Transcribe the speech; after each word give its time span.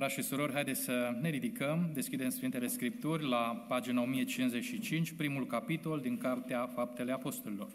Frați 0.00 0.14
și 0.14 0.22
surori, 0.22 0.52
haideți 0.52 0.80
să 0.80 1.16
ne 1.20 1.28
ridicăm, 1.28 1.90
deschidem 1.92 2.28
Sfintele 2.28 2.66
Scripturi 2.66 3.28
la 3.28 3.64
pagina 3.68 4.02
1055, 4.02 5.12
primul 5.12 5.46
capitol 5.46 6.00
din 6.00 6.18
Cartea 6.18 6.66
Faptele 6.66 7.12
Apostolilor. 7.12 7.68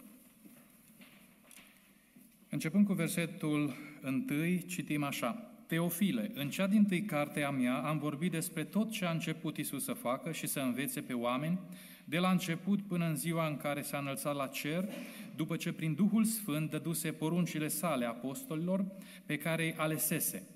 Începând 2.49 2.85
cu 2.85 2.93
versetul 2.93 3.73
1, 4.03 4.21
citim 4.67 5.03
așa. 5.03 5.51
Teofile, 5.67 6.31
în 6.33 6.49
cea 6.49 6.67
din 6.67 6.85
tâi 6.85 7.01
carte 7.01 7.43
a 7.43 7.49
mea 7.49 7.75
am 7.75 7.97
vorbit 7.97 8.31
despre 8.31 8.63
tot 8.63 8.91
ce 8.91 9.05
a 9.05 9.11
început 9.11 9.57
Isus 9.57 9.83
să 9.83 9.93
facă 9.93 10.31
și 10.31 10.47
să 10.47 10.59
învețe 10.59 11.01
pe 11.01 11.13
oameni, 11.13 11.59
de 12.05 12.17
la 12.17 12.29
început 12.29 12.81
până 12.81 13.05
în 13.05 13.15
ziua 13.15 13.47
în 13.47 13.57
care 13.57 13.81
s-a 13.81 13.97
înălțat 13.97 14.35
la 14.35 14.47
cer, 14.47 14.89
după 15.35 15.55
ce 15.55 15.71
prin 15.71 15.93
Duhul 15.93 16.23
Sfânt 16.23 16.69
dăduse 16.69 17.11
poruncile 17.11 17.67
sale 17.67 18.05
apostolilor 18.05 18.85
pe 19.25 19.37
care 19.37 19.63
îi 19.63 19.75
alesese– 19.77 20.47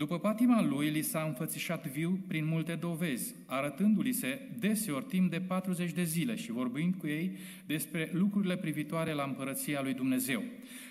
după 0.00 0.18
patima 0.18 0.62
lui, 0.62 0.88
li 0.88 1.02
s-a 1.02 1.22
înfățișat 1.26 1.86
viu 1.86 2.20
prin 2.26 2.46
multe 2.46 2.74
dovezi, 2.74 3.34
arătându-li 3.46 4.12
se 4.12 4.40
deseori 4.58 5.04
timp 5.04 5.30
de 5.30 5.40
40 5.40 5.92
de 5.92 6.02
zile 6.02 6.34
și 6.34 6.52
vorbind 6.52 6.94
cu 6.94 7.06
ei 7.06 7.36
despre 7.66 8.10
lucrurile 8.12 8.56
privitoare 8.56 9.12
la 9.12 9.22
împărăția 9.22 9.82
lui 9.82 9.94
Dumnezeu. 9.94 10.42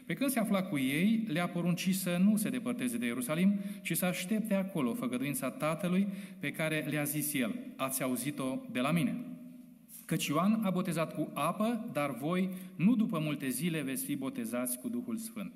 Pe 0.05 0.13
când 0.13 0.29
se 0.29 0.39
afla 0.39 0.63
cu 0.63 0.77
ei, 0.77 1.23
le-a 1.27 1.47
poruncit 1.47 1.95
să 1.95 2.21
nu 2.23 2.37
se 2.37 2.49
depărteze 2.49 2.97
de 2.97 3.05
Ierusalim, 3.05 3.59
ci 3.81 3.97
să 3.97 4.05
aștepte 4.05 4.53
acolo 4.53 4.93
făgăduința 4.93 5.49
Tatălui 5.49 6.07
pe 6.39 6.51
care 6.51 6.85
le-a 6.89 7.03
zis 7.03 7.33
el, 7.33 7.55
ați 7.75 8.03
auzit-o 8.03 8.61
de 8.71 8.79
la 8.79 8.91
mine. 8.91 9.15
Căci 10.05 10.27
Ioan 10.27 10.59
a 10.63 10.69
botezat 10.69 11.13
cu 11.13 11.31
apă, 11.33 11.89
dar 11.93 12.17
voi, 12.17 12.49
nu 12.75 12.95
după 12.95 13.19
multe 13.19 13.49
zile, 13.49 13.81
veți 13.81 14.05
fi 14.05 14.15
botezați 14.15 14.79
cu 14.79 14.89
Duhul 14.89 15.17
Sfânt. 15.17 15.51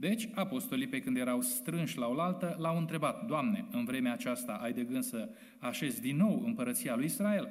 Deci, 0.00 0.28
apostolii, 0.34 0.86
pe 0.86 1.00
când 1.00 1.16
erau 1.16 1.40
strânși 1.40 1.98
la 1.98 2.06
oaltă, 2.06 2.56
l-au 2.58 2.76
întrebat, 2.78 3.26
Doamne, 3.26 3.64
în 3.70 3.84
vremea 3.84 4.12
aceasta 4.12 4.52
ai 4.52 4.72
de 4.72 4.82
gând 4.82 5.02
să 5.02 5.28
așezi 5.58 6.00
din 6.00 6.16
nou 6.16 6.42
împărăția 6.44 6.96
lui 6.96 7.04
Israel? 7.04 7.48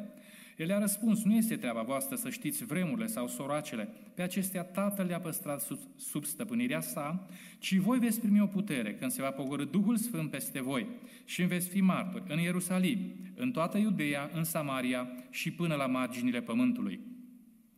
El 0.58 0.72
a 0.72 0.80
răspuns, 0.80 1.24
nu 1.24 1.36
este 1.36 1.56
treaba 1.56 1.82
voastră 1.82 2.16
să 2.16 2.30
știți 2.30 2.66
vremurile 2.66 3.08
sau 3.08 3.28
soracele, 3.28 3.90
pe 4.14 4.22
acestea 4.22 4.64
Tatăl 4.64 5.06
le-a 5.06 5.20
păstrat 5.20 5.62
sub, 5.62 5.78
sub 5.98 6.24
stăpânirea 6.26 6.82
sa, 6.82 7.28
ci 7.60 7.76
voi 7.76 8.00
veți 8.00 8.20
primi 8.20 8.42
o 8.42 8.46
putere 8.46 8.94
când 8.94 9.12
se 9.12 9.22
va 9.22 9.32
pogorâ 9.32 9.64
Duhul 9.64 9.98
Sfânt 9.98 10.32
peste 10.32 10.62
voi 10.62 10.88
și 11.26 11.44
veți 11.44 11.70
fi 11.70 11.82
martori 11.82 12.24
în 12.28 12.40
Ierusalim, 12.40 13.00
în 13.36 13.52
toată 13.52 13.78
Iudeea, 13.78 14.30
în 14.34 14.44
Samaria 14.44 15.08
și 15.30 15.52
până 15.52 15.76
la 15.76 15.86
marginile 15.86 16.42
pământului. 16.42 17.00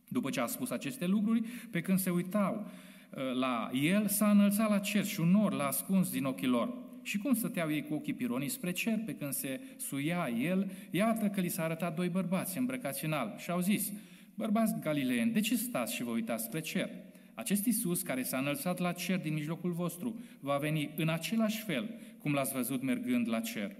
După 0.08 0.30
ce 0.30 0.40
a 0.40 0.46
spus 0.46 0.70
aceste 0.70 1.06
lucruri, 1.06 1.42
pe 1.70 1.80
când 1.80 1.98
se 1.98 2.10
uitau 2.10 2.66
Uh, 2.66 2.91
la 3.34 3.70
el, 3.72 4.06
s-a 4.06 4.30
înălțat 4.30 4.68
la 4.68 4.78
cer 4.78 5.04
și 5.04 5.20
un 5.20 5.30
nor 5.30 5.52
l-a 5.52 5.66
ascuns 5.66 6.10
din 6.10 6.24
ochii 6.24 6.46
lor. 6.46 6.74
Și 7.02 7.18
cum 7.18 7.34
stăteau 7.34 7.70
ei 7.70 7.82
cu 7.82 7.94
ochii 7.94 8.14
pironiți 8.14 8.54
spre 8.54 8.70
cer, 8.70 8.98
pe 9.06 9.14
când 9.14 9.32
se 9.32 9.60
suia 9.76 10.28
el, 10.40 10.70
iată 10.90 11.28
că 11.28 11.40
li 11.40 11.48
s-a 11.48 11.62
arătat 11.62 11.94
doi 11.94 12.08
bărbați 12.08 12.58
îmbrăcați 12.58 13.04
în 13.04 13.12
alb 13.12 13.38
și 13.38 13.50
au 13.50 13.60
zis, 13.60 13.92
Bărbați 14.34 14.74
galileeni, 14.80 15.32
de 15.32 15.40
ce 15.40 15.56
stați 15.56 15.94
și 15.94 16.02
vă 16.02 16.10
uitați 16.10 16.44
spre 16.44 16.60
cer? 16.60 16.90
Acest 17.34 17.66
Iisus 17.66 18.02
care 18.02 18.22
s-a 18.22 18.38
înălțat 18.38 18.78
la 18.78 18.92
cer 18.92 19.20
din 19.20 19.32
mijlocul 19.32 19.72
vostru 19.72 20.20
va 20.40 20.56
veni 20.56 20.90
în 20.96 21.08
același 21.08 21.62
fel 21.62 21.94
cum 22.18 22.32
l-ați 22.32 22.52
văzut 22.52 22.82
mergând 22.82 23.28
la 23.28 23.40
cer. 23.40 23.76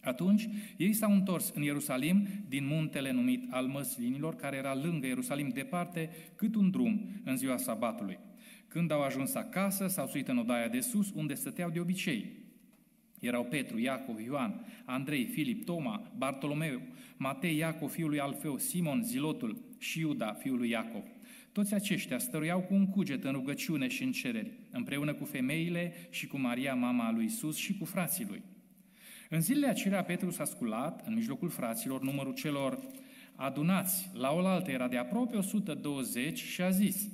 Atunci, 0.00 0.48
ei 0.76 0.92
s-au 0.92 1.12
întors 1.12 1.52
în 1.54 1.62
Ierusalim 1.62 2.26
din 2.48 2.66
muntele 2.66 3.12
numit 3.12 3.46
al 3.50 3.66
măslinilor, 3.66 4.36
care 4.36 4.56
era 4.56 4.74
lângă 4.74 5.06
Ierusalim 5.06 5.48
departe, 5.48 6.10
cât 6.34 6.54
un 6.54 6.70
drum 6.70 7.20
în 7.24 7.36
ziua 7.36 7.56
sabatului. 7.56 8.18
Când 8.68 8.90
au 8.90 9.02
ajuns 9.02 9.34
acasă, 9.34 9.86
s-au 9.86 10.06
suit 10.06 10.28
în 10.28 10.38
odaia 10.38 10.68
de 10.68 10.80
sus, 10.80 11.10
unde 11.14 11.34
stăteau 11.34 11.70
de 11.70 11.80
obicei. 11.80 12.32
Erau 13.20 13.44
Petru, 13.44 13.78
Iacov, 13.78 14.20
Ioan, 14.20 14.66
Andrei, 14.84 15.24
Filip, 15.24 15.64
Toma, 15.64 16.12
Bartolomeu, 16.16 16.80
Matei, 17.16 17.56
Iacov, 17.56 17.90
fiul 17.90 18.08
lui 18.08 18.20
Alfeu, 18.20 18.58
Simon, 18.58 19.02
Zilotul 19.02 19.64
și 19.78 20.00
Iuda, 20.00 20.32
fiul 20.32 20.58
lui 20.58 20.68
Iacov. 20.68 21.02
Toți 21.52 21.74
aceștia 21.74 22.18
stăruiau 22.18 22.60
cu 22.60 22.74
un 22.74 22.86
cuget 22.86 23.24
în 23.24 23.32
rugăciune 23.32 23.88
și 23.88 24.02
în 24.02 24.12
cereri, 24.12 24.52
împreună 24.70 25.14
cu 25.14 25.24
femeile 25.24 25.92
și 26.10 26.26
cu 26.26 26.38
Maria, 26.38 26.74
mama 26.74 27.12
lui 27.12 27.24
Isus 27.24 27.56
și 27.56 27.76
cu 27.78 27.84
frații 27.84 28.26
lui. 28.28 28.42
În 29.28 29.40
zilele 29.40 29.66
acelea 29.66 30.04
Petru 30.04 30.30
s-a 30.30 30.44
sculat 30.44 31.06
în 31.06 31.14
mijlocul 31.14 31.48
fraților, 31.48 32.02
numărul 32.02 32.34
celor 32.34 32.78
adunați 33.34 34.10
la 34.12 34.32
oaltă 34.32 34.70
era 34.70 34.88
de 34.88 34.96
aproape 34.96 35.36
120 35.36 36.38
și 36.38 36.62
a 36.62 36.70
zis, 36.70 37.08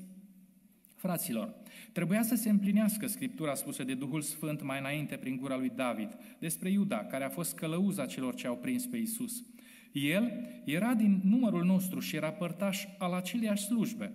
Fraților, 1.05 1.55
trebuia 1.93 2.23
să 2.23 2.35
se 2.35 2.51
împlinească 2.51 3.07
Scriptura 3.07 3.55
spusă 3.55 3.85
de 3.85 3.95
Duhul 3.95 4.21
Sfânt 4.21 4.63
mai 4.63 4.79
înainte 4.79 5.17
prin 5.17 5.37
gura 5.37 5.57
lui 5.57 5.73
David 5.75 6.17
despre 6.39 6.71
Iuda, 6.71 6.97
care 6.97 7.25
a 7.25 7.29
fost 7.29 7.55
călăuza 7.55 8.07
celor 8.07 8.35
ce 8.35 8.47
au 8.47 8.57
prins 8.57 8.87
pe 8.87 8.97
Isus. 8.97 9.45
El 9.93 10.33
era 10.65 10.95
din 10.95 11.21
numărul 11.25 11.65
nostru 11.65 12.01
și 12.01 12.17
era 12.17 12.31
părtaș 12.31 12.85
al 12.99 13.13
aceleiași 13.13 13.65
slujbe. 13.65 14.13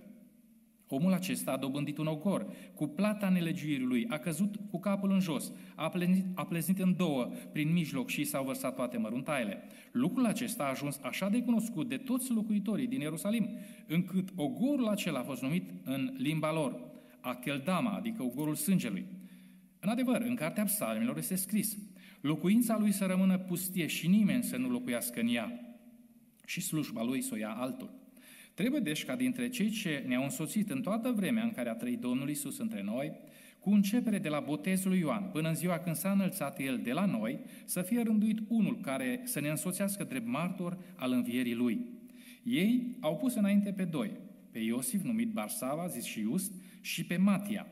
Omul 0.91 1.13
acesta 1.13 1.51
a 1.51 1.57
dobândit 1.57 1.97
un 1.97 2.07
ogor 2.07 2.53
cu 2.73 2.87
plata 2.87 3.29
nelegiuirii 3.29 3.85
lui, 3.85 4.05
a 4.07 4.17
căzut 4.17 4.55
cu 4.71 4.79
capul 4.79 5.11
în 5.11 5.19
jos, 5.19 5.51
a 5.75 5.89
pleznit, 5.89 6.25
a 6.33 6.45
pleznit 6.45 6.79
în 6.79 6.95
două 6.97 7.31
prin 7.51 7.71
mijloc 7.71 8.09
și 8.09 8.23
s-au 8.23 8.43
vărsat 8.43 8.75
toate 8.75 8.97
măruntaile. 8.97 9.63
Lucrul 9.91 10.25
acesta 10.25 10.63
a 10.63 10.69
ajuns 10.69 10.99
așa 11.01 11.29
de 11.29 11.41
cunoscut 11.41 11.89
de 11.89 11.97
toți 11.97 12.31
locuitorii 12.31 12.87
din 12.87 12.99
Ierusalim, 12.99 13.49
încât 13.87 14.29
ogorul 14.35 14.87
acela 14.87 15.19
a 15.19 15.23
fost 15.23 15.41
numit 15.41 15.69
în 15.83 16.13
limba 16.17 16.53
lor, 16.53 16.87
Acheldama, 17.19 17.91
adică 17.91 18.23
ogorul 18.23 18.55
sângelui. 18.55 19.05
În 19.79 19.89
adevăr, 19.89 20.21
în 20.21 20.35
cartea 20.35 20.63
psalmilor 20.63 21.17
este 21.17 21.35
scris, 21.35 21.77
locuința 22.21 22.77
lui 22.77 22.91
să 22.91 23.05
rămână 23.05 23.37
pustie 23.37 23.87
și 23.87 24.07
nimeni 24.07 24.43
să 24.43 24.57
nu 24.57 24.69
locuiască 24.69 25.19
în 25.19 25.27
ea 25.27 25.77
și 26.45 26.61
slujba 26.61 27.03
lui 27.03 27.21
să 27.21 27.29
o 27.33 27.37
ia 27.37 27.49
altul. 27.49 27.98
Trebuie 28.59 28.81
deci 28.81 29.05
ca 29.05 29.15
dintre 29.15 29.49
cei 29.49 29.69
ce 29.69 30.03
ne-au 30.07 30.23
însoțit 30.23 30.69
în 30.69 30.81
toată 30.81 31.11
vremea 31.11 31.43
în 31.43 31.51
care 31.51 31.69
a 31.69 31.73
trăit 31.73 31.99
Domnul 31.99 32.29
Isus 32.29 32.59
între 32.59 32.81
noi, 32.83 33.11
cu 33.59 33.69
începere 33.69 34.17
de 34.17 34.29
la 34.29 34.39
botezul 34.39 34.89
lui 34.89 34.99
Ioan 34.99 35.23
până 35.31 35.47
în 35.47 35.55
ziua 35.55 35.77
când 35.77 35.95
s-a 35.95 36.11
înălțat 36.11 36.59
El 36.59 36.79
de 36.83 36.91
la 36.91 37.05
noi, 37.05 37.39
să 37.65 37.81
fie 37.81 38.01
rânduit 38.01 38.39
unul 38.47 38.79
care 38.81 39.21
să 39.23 39.39
ne 39.39 39.49
însoțească 39.49 40.03
drept 40.03 40.27
martor 40.27 40.77
al 40.95 41.11
învierii 41.11 41.53
Lui. 41.53 41.85
Ei 42.43 42.97
au 42.99 43.17
pus 43.17 43.35
înainte 43.35 43.71
pe 43.71 43.83
doi, 43.83 44.11
pe 44.51 44.59
Iosif, 44.59 45.01
numit 45.01 45.31
Barsava, 45.31 45.87
zis 45.87 46.03
și 46.03 46.21
Just, 46.21 46.51
și 46.81 47.05
pe 47.05 47.17
Matia. 47.17 47.67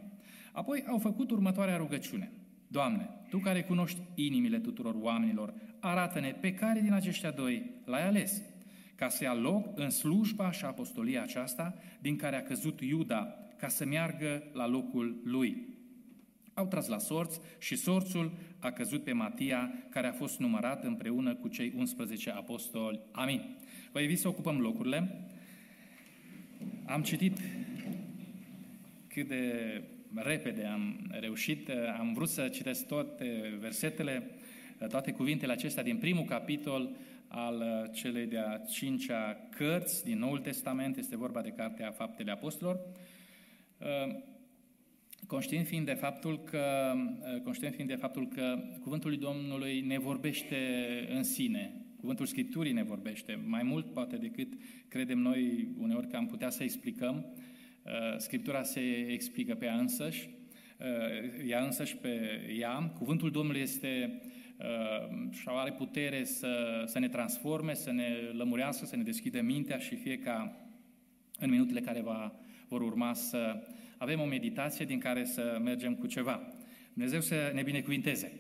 Apoi 0.52 0.84
au 0.88 0.98
făcut 0.98 1.31
următoarea 1.31 1.78
rugăciune. 1.78 2.31
Doamne, 2.68 3.09
Tu 3.30 3.38
care 3.38 3.64
cunoști 3.64 4.00
inimile 4.16 4.59
tuturor 4.59 4.96
oamenilor, 5.00 5.54
arată-ne 5.80 6.31
pe 6.42 6.54
care 6.54 6.80
din 6.80 6.94
aceștia 6.94 7.31
doi 7.31 7.72
l-ai 7.86 8.08
ales 8.08 8.42
ca 8.97 9.09
să 9.09 9.24
ia 9.24 9.34
loc 9.34 9.68
în 9.75 9.90
slujba 9.90 10.52
și 10.52 10.66
apostolia 10.66 11.22
aceasta 11.22 11.75
din 12.00 12.16
care 12.16 12.35
a 12.35 12.44
căzut 12.44 12.81
Iuda, 12.81 13.35
ca 13.58 13.68
să 13.68 13.85
meargă 13.85 14.44
la 14.53 14.68
locul 14.68 15.22
lui. 15.24 15.68
Au 16.53 16.66
tras 16.68 16.88
la 16.88 16.97
sorți 16.97 17.40
și 17.59 17.75
sorțul 17.75 18.31
a 18.59 18.72
căzut 18.72 19.03
pe 19.03 19.12
Matia, 19.12 19.74
care 19.90 20.07
a 20.07 20.12
fost 20.12 20.40
numărat 20.40 20.84
împreună 20.84 21.36
cu 21.36 21.47
cei 21.47 21.74
11 21.75 22.30
apostoli. 22.30 23.00
Amin. 23.12 23.57
Vă 23.91 24.00
invit 24.00 24.19
să 24.19 24.28
ocupăm 24.28 24.59
locurile. 24.59 25.22
Am 26.86 27.02
citit 27.02 27.38
cât 29.07 29.28
de 29.28 29.81
repede 30.13 30.66
am 30.66 31.07
reușit, 31.19 31.69
am 32.00 32.13
vrut 32.13 32.30
să 32.30 32.47
citesc 32.47 32.88
toate 32.88 33.57
versetele, 33.59 34.30
toate 34.90 35.12
cuvintele 35.12 35.52
acestea 35.52 35.84
din 35.84 35.97
primul 35.97 36.24
capitol 36.24 36.96
al 37.28 37.56
uh, 37.56 37.92
celei 37.94 38.26
de-a 38.26 38.62
cincea 38.70 39.48
cărți 39.50 40.04
din 40.04 40.20
Noul 40.20 40.40
Testament, 40.40 40.98
este 40.98 41.18
vorba 41.18 41.42
de 41.42 41.50
Cartea 41.50 41.92
Faptele 41.92 42.32
Apostolilor, 42.32 42.80
uh, 43.78 44.16
conștient 45.28 45.68
fiind 45.68 45.86
de 45.86 45.94
faptul 45.94 46.44
că, 46.44 46.94
uh, 47.36 47.42
conștient 47.42 47.74
fiind 47.74 47.90
de 47.90 47.96
faptul 47.96 48.28
că 48.28 48.60
cuvântul 48.81 49.10
lui 49.10 49.19
Domnului 49.19 49.81
ne 49.81 50.00
vorbește 50.00 50.57
în 51.10 51.24
sine, 51.24 51.86
cuvântul 52.00 52.25
Scripturii 52.25 52.74
ne 52.74 52.84
vorbește, 52.84 53.40
mai 53.46 53.63
mult 53.63 53.94
poate 53.94 54.18
decât 54.18 54.54
credem 54.88 55.19
noi 55.19 55.68
uneori 55.78 56.07
că 56.07 56.16
am 56.16 56.25
putea 56.25 56.50
să 56.50 56.63
explicăm, 56.63 57.25
Scriptura 58.18 58.63
se 58.63 58.80
explică 59.10 59.56
pe 59.56 59.66
ea 59.66 59.75
însăși, 59.75 60.30
ea 61.48 61.63
însăși 61.63 61.96
pe 61.96 62.42
ea, 62.60 62.92
cuvântul 62.98 63.31
Domnului 63.31 63.62
este 63.62 64.22
Uh, 64.22 64.47
și 65.30 65.44
are 65.45 65.71
putere 65.71 66.24
să, 66.24 66.83
să 66.86 67.00
ne 67.00 67.09
transforme, 67.09 67.74
să 67.74 67.92
ne 67.92 68.09
lămurească, 68.33 68.86
să 68.86 68.95
ne 68.95 69.04
deschidă 69.04 69.42
mintea 69.42 69.77
și 69.77 69.95
fie 69.95 70.18
ca 70.18 70.56
în 71.39 71.50
minutele 71.50 71.80
care 71.80 72.01
va, 72.01 72.36
vor 72.68 72.81
urma 72.81 73.13
să 73.13 73.63
avem 73.98 74.19
o 74.19 74.25
meditație 74.25 74.86
din 74.86 75.00
care 75.00 75.25
să 75.25 75.59
mergem 75.63 75.95
cu 75.95 76.07
ceva. 76.07 76.42
Dumnezeu 76.94 77.21
să 77.21 77.51
ne 77.54 77.62
binecuvinteze. 77.62 78.31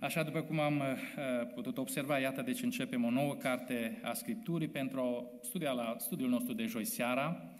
Așa 0.00 0.22
după 0.22 0.40
cum 0.40 0.60
am 0.60 0.78
uh, 0.78 0.84
putut 1.54 1.78
observa, 1.78 2.18
iată 2.18 2.42
deci 2.42 2.62
începem 2.62 3.04
o 3.04 3.10
nouă 3.10 3.34
carte 3.34 4.00
a 4.02 4.12
Scripturii 4.14 4.68
pentru 4.68 5.00
a 5.00 5.24
studia 5.42 5.72
la 5.72 5.96
studiul 5.98 6.28
nostru 6.28 6.52
de 6.52 6.64
joi 6.64 6.84
seara. 6.84 7.52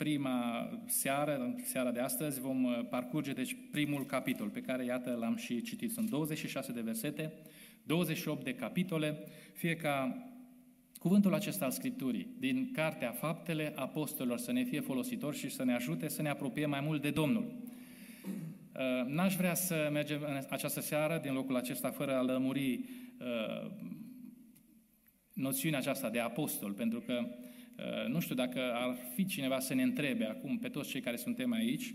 Uh, 0.00 0.06
prima 0.06 0.68
seară, 0.86 1.54
seara 1.62 1.90
de 1.90 2.00
astăzi, 2.00 2.40
vom 2.40 2.64
uh, 2.64 2.80
parcurge 2.90 3.32
deci 3.32 3.56
primul 3.70 4.04
capitol 4.04 4.48
pe 4.48 4.60
care, 4.60 4.84
iată, 4.84 5.16
l-am 5.20 5.36
și 5.36 5.62
citit. 5.62 5.92
Sunt 5.92 6.10
26 6.10 6.72
de 6.72 6.80
versete, 6.80 7.32
28 7.82 8.44
de 8.44 8.54
capitole, 8.54 9.24
fie 9.52 9.76
ca 9.76 10.26
cuvântul 10.98 11.34
acesta 11.34 11.64
al 11.64 11.70
Scripturii 11.70 12.34
din 12.38 12.70
Cartea 12.72 13.10
Faptele 13.10 13.72
Apostolilor 13.76 14.38
să 14.38 14.52
ne 14.52 14.62
fie 14.62 14.80
folositor 14.80 15.34
și 15.34 15.50
să 15.50 15.64
ne 15.64 15.74
ajute 15.74 16.08
să 16.08 16.22
ne 16.22 16.28
apropiem 16.28 16.70
mai 16.70 16.80
mult 16.80 17.02
de 17.02 17.10
Domnul. 17.10 17.44
Uh, 18.24 19.06
n-aș 19.06 19.36
vrea 19.36 19.54
să 19.54 19.88
mergem 19.92 20.22
în 20.28 20.40
această 20.50 20.80
seară 20.80 21.18
din 21.22 21.32
locul 21.32 21.56
acesta 21.56 21.90
fără 21.90 22.16
a 22.16 22.22
lămuri 22.22 22.80
uh, 23.18 23.70
noțiunea 25.32 25.78
aceasta 25.78 26.10
de 26.10 26.20
apostol, 26.20 26.72
pentru 26.72 27.00
că 27.00 27.20
uh, 27.22 27.49
nu 28.08 28.20
știu 28.20 28.34
dacă 28.34 28.60
ar 28.74 28.96
fi 29.14 29.24
cineva 29.26 29.58
să 29.58 29.74
ne 29.74 29.82
întrebe 29.82 30.24
acum 30.24 30.58
pe 30.58 30.68
toți 30.68 30.88
cei 30.88 31.00
care 31.00 31.16
suntem 31.16 31.52
aici, 31.52 31.94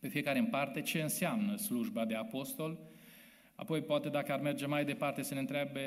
pe 0.00 0.08
fiecare 0.08 0.38
în 0.38 0.46
parte, 0.46 0.80
ce 0.80 1.02
înseamnă 1.02 1.56
slujba 1.56 2.04
de 2.04 2.14
apostol, 2.14 2.78
apoi 3.54 3.82
poate 3.82 4.08
dacă 4.08 4.32
ar 4.32 4.40
merge 4.40 4.66
mai 4.66 4.84
departe 4.84 5.22
să 5.22 5.34
ne 5.34 5.40
întrebe, 5.40 5.80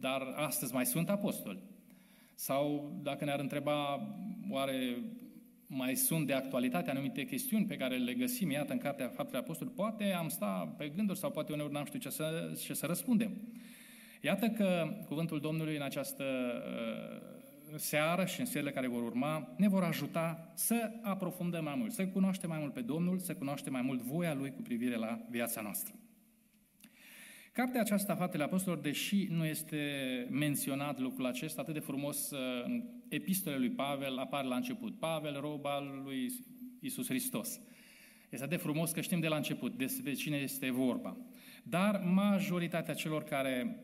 dar 0.00 0.22
astăzi 0.34 0.74
mai 0.74 0.86
sunt 0.86 1.08
apostoli? 1.08 1.62
Sau 2.34 2.92
dacă 3.02 3.24
ne-ar 3.24 3.40
întreba, 3.40 4.08
oare 4.50 4.98
mai 5.66 5.94
sunt 5.94 6.26
de 6.26 6.32
actualitate 6.32 6.90
anumite 6.90 7.24
chestiuni 7.24 7.66
pe 7.66 7.76
care 7.76 7.96
le 7.96 8.14
găsim, 8.14 8.50
iată, 8.50 8.72
în 8.72 8.78
Cartea 8.78 9.08
Faptele 9.08 9.38
Apostolului, 9.38 9.76
poate 9.76 10.12
am 10.12 10.28
sta 10.28 10.74
pe 10.78 10.88
gânduri 10.88 11.18
sau 11.18 11.30
poate 11.30 11.52
uneori 11.52 11.72
n-am 11.72 11.84
știut 11.84 12.02
ce 12.02 12.10
să, 12.10 12.52
ce 12.64 12.74
să 12.74 12.86
răspundem. 12.86 13.30
Iată 14.20 14.48
că 14.48 14.96
cuvântul 15.06 15.40
Domnului 15.40 15.76
în 15.76 15.82
această 15.82 16.24
uh, 16.24 17.37
seară 17.76 18.24
și 18.24 18.40
în 18.40 18.46
serile 18.46 18.70
care 18.70 18.88
vor 18.88 19.02
urma 19.02 19.54
ne 19.56 19.68
vor 19.68 19.82
ajuta 19.82 20.52
să 20.54 20.90
aprofundăm 21.02 21.64
mai 21.64 21.74
mult, 21.76 21.92
să 21.92 22.06
cunoaștem 22.06 22.50
mai 22.50 22.58
mult 22.58 22.72
pe 22.72 22.80
Domnul, 22.80 23.18
să 23.18 23.34
cunoaștem 23.34 23.72
mai 23.72 23.82
mult 23.82 24.00
voia 24.00 24.34
Lui 24.34 24.52
cu 24.52 24.62
privire 24.62 24.96
la 24.96 25.20
viața 25.30 25.60
noastră. 25.60 25.94
Cartea 27.52 27.80
aceasta, 27.80 28.16
Faptele 28.16 28.42
Apostolilor, 28.42 28.84
deși 28.84 29.26
nu 29.30 29.44
este 29.44 29.76
menționat 30.30 30.98
lucrul 30.98 31.26
acesta 31.26 31.60
atât 31.60 31.74
de 31.74 31.80
frumos 31.80 32.30
uh, 32.30 32.38
în 32.64 32.84
epistolele 33.08 33.60
lui 33.60 33.70
Pavel, 33.70 34.18
apare 34.18 34.46
la 34.46 34.56
început. 34.56 34.98
Pavel, 34.98 35.40
rob 35.40 35.66
al 35.66 36.00
lui 36.04 36.32
Isus 36.80 37.06
Hristos. 37.06 37.60
Este 38.30 38.44
atât 38.44 38.56
de 38.56 38.62
frumos 38.62 38.90
că 38.90 39.00
știm 39.00 39.20
de 39.20 39.28
la 39.28 39.36
început 39.36 39.76
despre 39.76 40.12
cine 40.12 40.36
este 40.36 40.70
vorba. 40.70 41.16
Dar 41.62 42.00
majoritatea 42.04 42.94
celor 42.94 43.22
care 43.22 43.82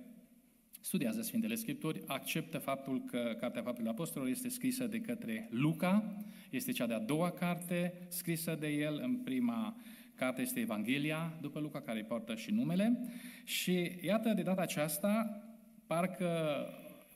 studiază 0.84 1.22
Sfintele 1.22 1.54
Scripturi 1.54 2.02
acceptă 2.06 2.58
faptul 2.58 3.04
că 3.04 3.36
Cartea 3.40 3.62
Faptelor 3.62 3.90
Apostolilor 3.90 4.34
este 4.34 4.48
scrisă 4.48 4.86
de 4.86 5.00
către 5.00 5.48
Luca, 5.50 6.16
este 6.50 6.72
cea 6.72 6.86
de-a 6.86 6.98
doua 6.98 7.30
carte 7.30 7.92
scrisă 8.08 8.56
de 8.60 8.68
el 8.68 9.00
în 9.02 9.16
prima 9.16 9.76
Cartea 10.14 10.42
este 10.42 10.60
Evanghelia, 10.60 11.38
după 11.40 11.60
Luca, 11.60 11.80
care 11.80 11.98
îi 11.98 12.04
poartă 12.04 12.34
și 12.34 12.50
numele. 12.50 12.98
Și 13.44 13.90
iată, 14.00 14.32
de 14.32 14.42
data 14.42 14.62
aceasta, 14.62 15.42
parcă 15.86 16.28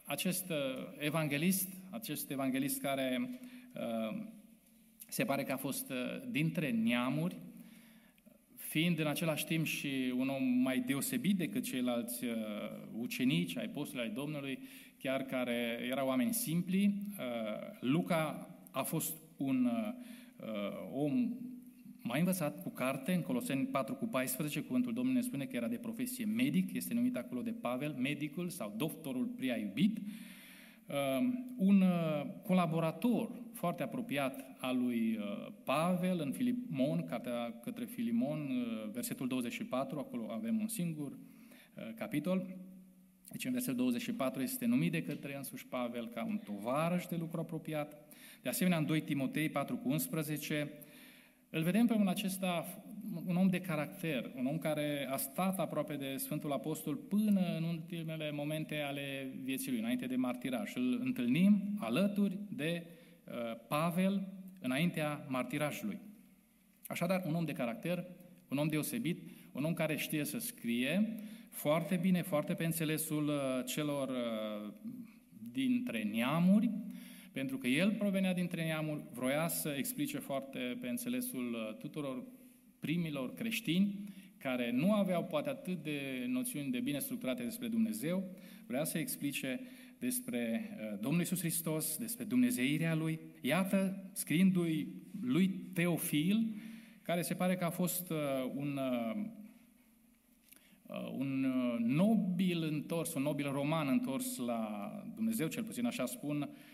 acest 0.04 0.48
uh, 0.48 0.56
evanghelist, 0.98 1.68
acest 1.90 2.30
evanghelist 2.30 2.80
care 2.80 3.40
uh, 3.74 4.26
se 5.08 5.24
pare 5.24 5.42
că 5.42 5.52
a 5.52 5.56
fost 5.56 5.90
uh, 5.90 5.96
dintre 6.30 6.70
neamuri, 6.70 7.36
fiind 8.68 8.98
în 8.98 9.06
același 9.06 9.46
timp 9.46 9.66
și 9.66 10.14
un 10.16 10.28
om 10.28 10.44
mai 10.44 10.80
deosebit 10.86 11.36
decât 11.36 11.62
ceilalți 11.62 12.24
uh, 12.24 12.32
ucenici 12.92 13.56
ai 13.56 13.68
postului 13.68 14.04
ai 14.04 14.10
Domnului, 14.14 14.58
chiar 14.98 15.22
care 15.22 15.86
erau 15.90 16.06
oameni 16.06 16.32
simpli, 16.32 16.84
uh, 16.86 17.24
Luca 17.80 18.48
a 18.70 18.82
fost 18.82 19.16
un 19.36 19.64
uh, 19.64 19.94
om 20.92 21.36
mai 22.02 22.18
învățat 22.18 22.62
cu 22.62 22.70
carte, 22.70 23.12
în 23.12 23.22
Coloseni 23.22 23.66
4 23.66 23.94
cu 23.94 24.06
14, 24.06 24.60
cuvântul 24.60 24.92
Domnului 24.92 25.20
ne 25.20 25.26
spune 25.26 25.44
că 25.44 25.56
era 25.56 25.68
de 25.68 25.76
profesie 25.76 26.24
medic, 26.24 26.72
este 26.72 26.94
numit 26.94 27.16
acolo 27.16 27.42
de 27.42 27.54
Pavel, 27.60 27.94
medicul 27.98 28.48
sau 28.48 28.74
doctorul 28.76 29.26
prea 29.26 29.58
iubit, 29.58 29.98
uh, 29.98 30.04
un 31.56 31.81
uh, 31.81 32.26
colaborator 32.43 33.31
foarte 33.52 33.82
apropiat 33.82 34.56
al 34.58 34.79
lui 34.79 35.17
uh, 35.17 35.52
Pavel 35.64 36.20
în 36.20 36.32
Filimon, 36.32 37.05
cartea 37.05 37.58
către 37.62 37.85
Filimon, 37.85 38.49
versetul 38.93 39.26
24, 39.26 39.99
acolo 39.99 40.31
avem 40.31 40.61
un 40.61 40.69
singur 40.69 41.19
capitol. 41.94 42.46
Deci 43.31 43.44
în 43.44 43.52
versetul 43.52 43.76
24 43.76 44.43
este 44.43 44.67
numit 44.67 44.93
de 44.93 45.02
către 45.02 45.37
însuși 45.37 45.67
Pavel 45.67 46.08
ca 46.08 46.25
un 46.25 46.38
tovarăș 46.44 47.06
de 47.06 47.17
lucru 47.17 47.40
apropiat. 47.40 47.96
De 48.43 48.49
asemenea, 48.49 48.79
în 48.79 48.87
2 48.87 49.00
Timotei 49.00 49.49
4 49.49 49.76
cu 49.76 49.88
11, 49.88 50.73
îl 51.50 51.62
vedem 51.62 51.86
pe 51.86 51.92
omul 51.92 52.08
acesta 52.08 52.66
un 53.26 53.36
om 53.36 53.48
de 53.48 53.60
caracter, 53.60 54.30
un 54.36 54.46
om 54.46 54.58
care 54.58 55.08
a 55.10 55.16
stat 55.16 55.58
aproape 55.58 55.96
de 55.96 56.16
Sfântul 56.16 56.52
Apostol 56.52 56.94
până 56.94 57.40
în 57.56 57.62
ultimele 57.62 58.30
momente 58.30 58.80
ale 58.80 59.32
vieții 59.42 59.70
lui, 59.70 59.80
înainte 59.80 60.06
de 60.06 60.16
martiraj. 60.16 60.74
Îl 60.74 61.00
întâlnim 61.04 61.76
alături 61.80 62.38
de 62.50 62.86
uh, 63.24 63.34
Pavel 63.68 64.28
înaintea 64.60 65.26
martirajului. 65.28 66.00
Așadar, 66.86 67.22
un 67.26 67.34
om 67.34 67.44
de 67.44 67.52
caracter, 67.52 68.04
un 68.48 68.58
om 68.58 68.68
deosebit, 68.68 69.22
un 69.52 69.64
om 69.64 69.72
care 69.72 69.96
știe 69.96 70.24
să 70.24 70.38
scrie 70.38 71.14
foarte 71.50 71.96
bine, 71.96 72.22
foarte 72.22 72.54
pe 72.54 72.64
înțelesul 72.64 73.28
uh, 73.28 73.64
celor 73.66 74.08
uh, 74.08 74.72
dintre 75.52 76.02
neamuri, 76.02 76.70
pentru 77.32 77.58
că 77.58 77.66
el 77.66 77.92
provenea 77.92 78.34
dintre 78.34 78.64
neamuri, 78.64 79.02
vroia 79.12 79.48
să 79.48 79.75
explice 79.76 80.19
foarte 80.19 80.78
pe 80.80 80.88
înțelesul 80.88 81.52
uh, 81.52 81.76
tuturor 81.76 82.25
primilor 82.80 83.34
creștini, 83.34 84.04
care 84.36 84.70
nu 84.70 84.92
aveau 84.92 85.25
poate 85.25 85.48
atât 85.48 85.82
de 85.82 86.25
noțiuni 86.28 86.70
de 86.70 86.80
bine 86.80 86.98
structurate 86.98 87.42
despre 87.42 87.69
Dumnezeu, 87.69 88.25
vrea 88.66 88.84
să 88.84 88.98
explice 88.98 89.60
despre 89.98 90.70
uh, 90.70 90.98
Domnul 91.00 91.20
Isus 91.20 91.38
Hristos, 91.38 91.96
despre 91.96 92.25
Dumnezeirea 92.25 92.94
Lui. 92.94 93.20
Iată, 93.40 94.10
scriindu-i 94.12 94.88
lui 95.20 95.48
Teofil, 95.48 96.54
care 97.02 97.22
se 97.22 97.34
pare 97.34 97.54
că 97.54 97.64
a 97.64 97.70
fost 97.70 98.10
uh, 98.10 98.16
un, 98.54 98.78
un 101.19 101.46
nobil 101.86 102.62
întors, 102.62 103.14
un 103.14 103.22
nobil 103.22 103.50
roman 103.52 103.88
întors 103.88 104.36
la 104.36 104.92
Dumnezeu, 105.14 105.48
cel 105.48 105.64
puțin 105.64 105.86
așa 105.86 106.06
spun 106.06 106.40
Uh, 106.40 106.67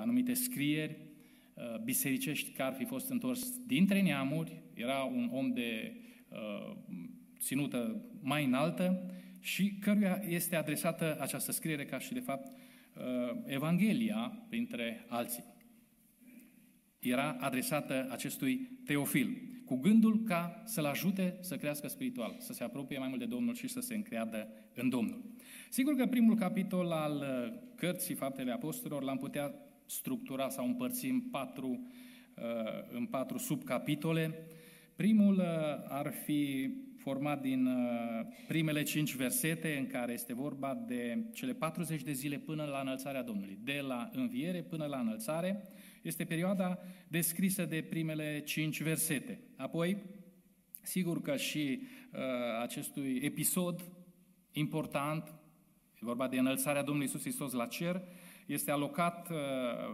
anumite 0.00 0.34
scrieri 0.34 0.96
uh, 1.54 1.78
bisericești 1.84 2.50
că 2.50 2.62
ar 2.62 2.74
fi 2.74 2.84
fost 2.84 3.10
întors 3.10 3.58
dintre 3.66 4.02
neamuri, 4.02 4.62
era 4.74 5.02
un 5.02 5.28
om 5.32 5.52
de 5.52 5.96
uh, 6.28 6.76
ținută 7.38 8.04
mai 8.20 8.44
înaltă 8.44 9.10
și 9.40 9.74
căruia 9.80 10.22
este 10.28 10.56
adresată 10.56 11.16
această 11.20 11.52
scriere 11.52 11.84
ca 11.84 11.98
și, 11.98 12.12
de 12.12 12.20
fapt, 12.20 12.52
Evanghelia, 13.44 14.44
printre 14.48 15.04
alții. 15.08 15.44
Era 16.98 17.36
adresată 17.40 18.08
acestui 18.10 18.70
Teofil, 18.84 19.51
cu 19.64 19.76
gândul 19.76 20.22
ca 20.22 20.62
să-l 20.64 20.84
ajute 20.84 21.36
să 21.40 21.56
crească 21.56 21.88
spiritual, 21.88 22.36
să 22.38 22.52
se 22.52 22.64
apropie 22.64 22.98
mai 22.98 23.08
mult 23.08 23.20
de 23.20 23.26
Domnul 23.26 23.54
și 23.54 23.68
să 23.68 23.80
se 23.80 23.94
încreadă 23.94 24.48
în 24.74 24.88
Domnul. 24.88 25.22
Sigur 25.70 25.94
că 25.94 26.06
primul 26.06 26.36
capitol 26.36 26.90
al 26.90 27.16
uh, 27.16 27.58
cărții 27.74 28.14
Faptele 28.14 28.52
Apostolilor 28.52 29.02
l-am 29.02 29.16
putea 29.16 29.54
structura 29.86 30.48
sau 30.48 30.66
împărți 30.66 31.06
în 31.06 31.20
patru, 31.20 31.88
uh, 32.36 32.96
în 32.96 33.06
patru 33.06 33.38
subcapitole. 33.38 34.34
Primul 34.96 35.34
uh, 35.34 35.44
ar 35.88 36.12
fi 36.24 36.70
format 36.96 37.40
din 37.40 37.68
primele 38.48 38.82
cinci 38.82 39.14
versete 39.14 39.76
în 39.78 39.86
care 39.86 40.12
este 40.12 40.34
vorba 40.34 40.84
de 40.86 41.24
cele 41.32 41.52
40 41.52 42.02
de 42.02 42.12
zile 42.12 42.38
până 42.38 42.64
la 42.64 42.80
înălțarea 42.80 43.22
Domnului. 43.22 43.58
De 43.62 43.80
la 43.86 44.10
înviere 44.12 44.62
până 44.62 44.84
la 44.84 44.98
înălțare 44.98 45.68
este 46.02 46.24
perioada 46.24 46.78
descrisă 47.08 47.64
de 47.64 47.82
primele 47.82 48.42
cinci 48.44 48.82
versete. 48.82 49.40
Apoi, 49.56 49.96
sigur 50.82 51.20
că 51.20 51.36
și 51.36 51.80
uh, 52.12 52.20
acestui 52.62 53.20
episod 53.22 53.90
important 54.52 55.34
E 56.02 56.04
vorba 56.04 56.28
de 56.28 56.38
înălțarea 56.38 56.82
Domnului 56.82 57.08
Isus 57.08 57.20
Hristos 57.20 57.52
la 57.52 57.66
cer. 57.66 58.02
Este 58.46 58.70
alocat 58.70 59.30
uh, 59.30 59.36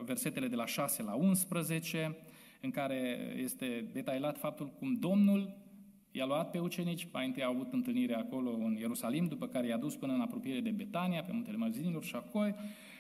versetele 0.05 0.47
de 0.47 0.57
la 0.57 0.67
6 0.67 1.03
la 1.03 1.15
11, 1.15 2.17
în 2.61 2.71
care 2.71 3.33
este 3.37 3.89
detailat 3.93 4.39
faptul 4.39 4.67
cum 4.69 4.95
Domnul 4.95 5.57
i-a 6.11 6.27
luat 6.27 6.51
pe 6.51 6.59
ucenici, 6.59 7.09
mai 7.13 7.27
întâi 7.27 7.43
au 7.43 7.53
avut 7.53 7.73
întâlnire 7.73 8.15
acolo 8.15 8.51
în 8.51 8.77
Ierusalim, 8.79 9.27
după 9.27 9.47
care 9.47 9.67
i-a 9.67 9.77
dus 9.77 9.97
până 9.97 10.13
în 10.13 10.21
apropiere 10.21 10.61
de 10.61 10.71
Betania, 10.71 11.23
pe 11.23 11.33
muntele 11.33 11.57
Mărzinilor 11.57 12.05
și 12.05 12.15
acolo, 12.15 12.55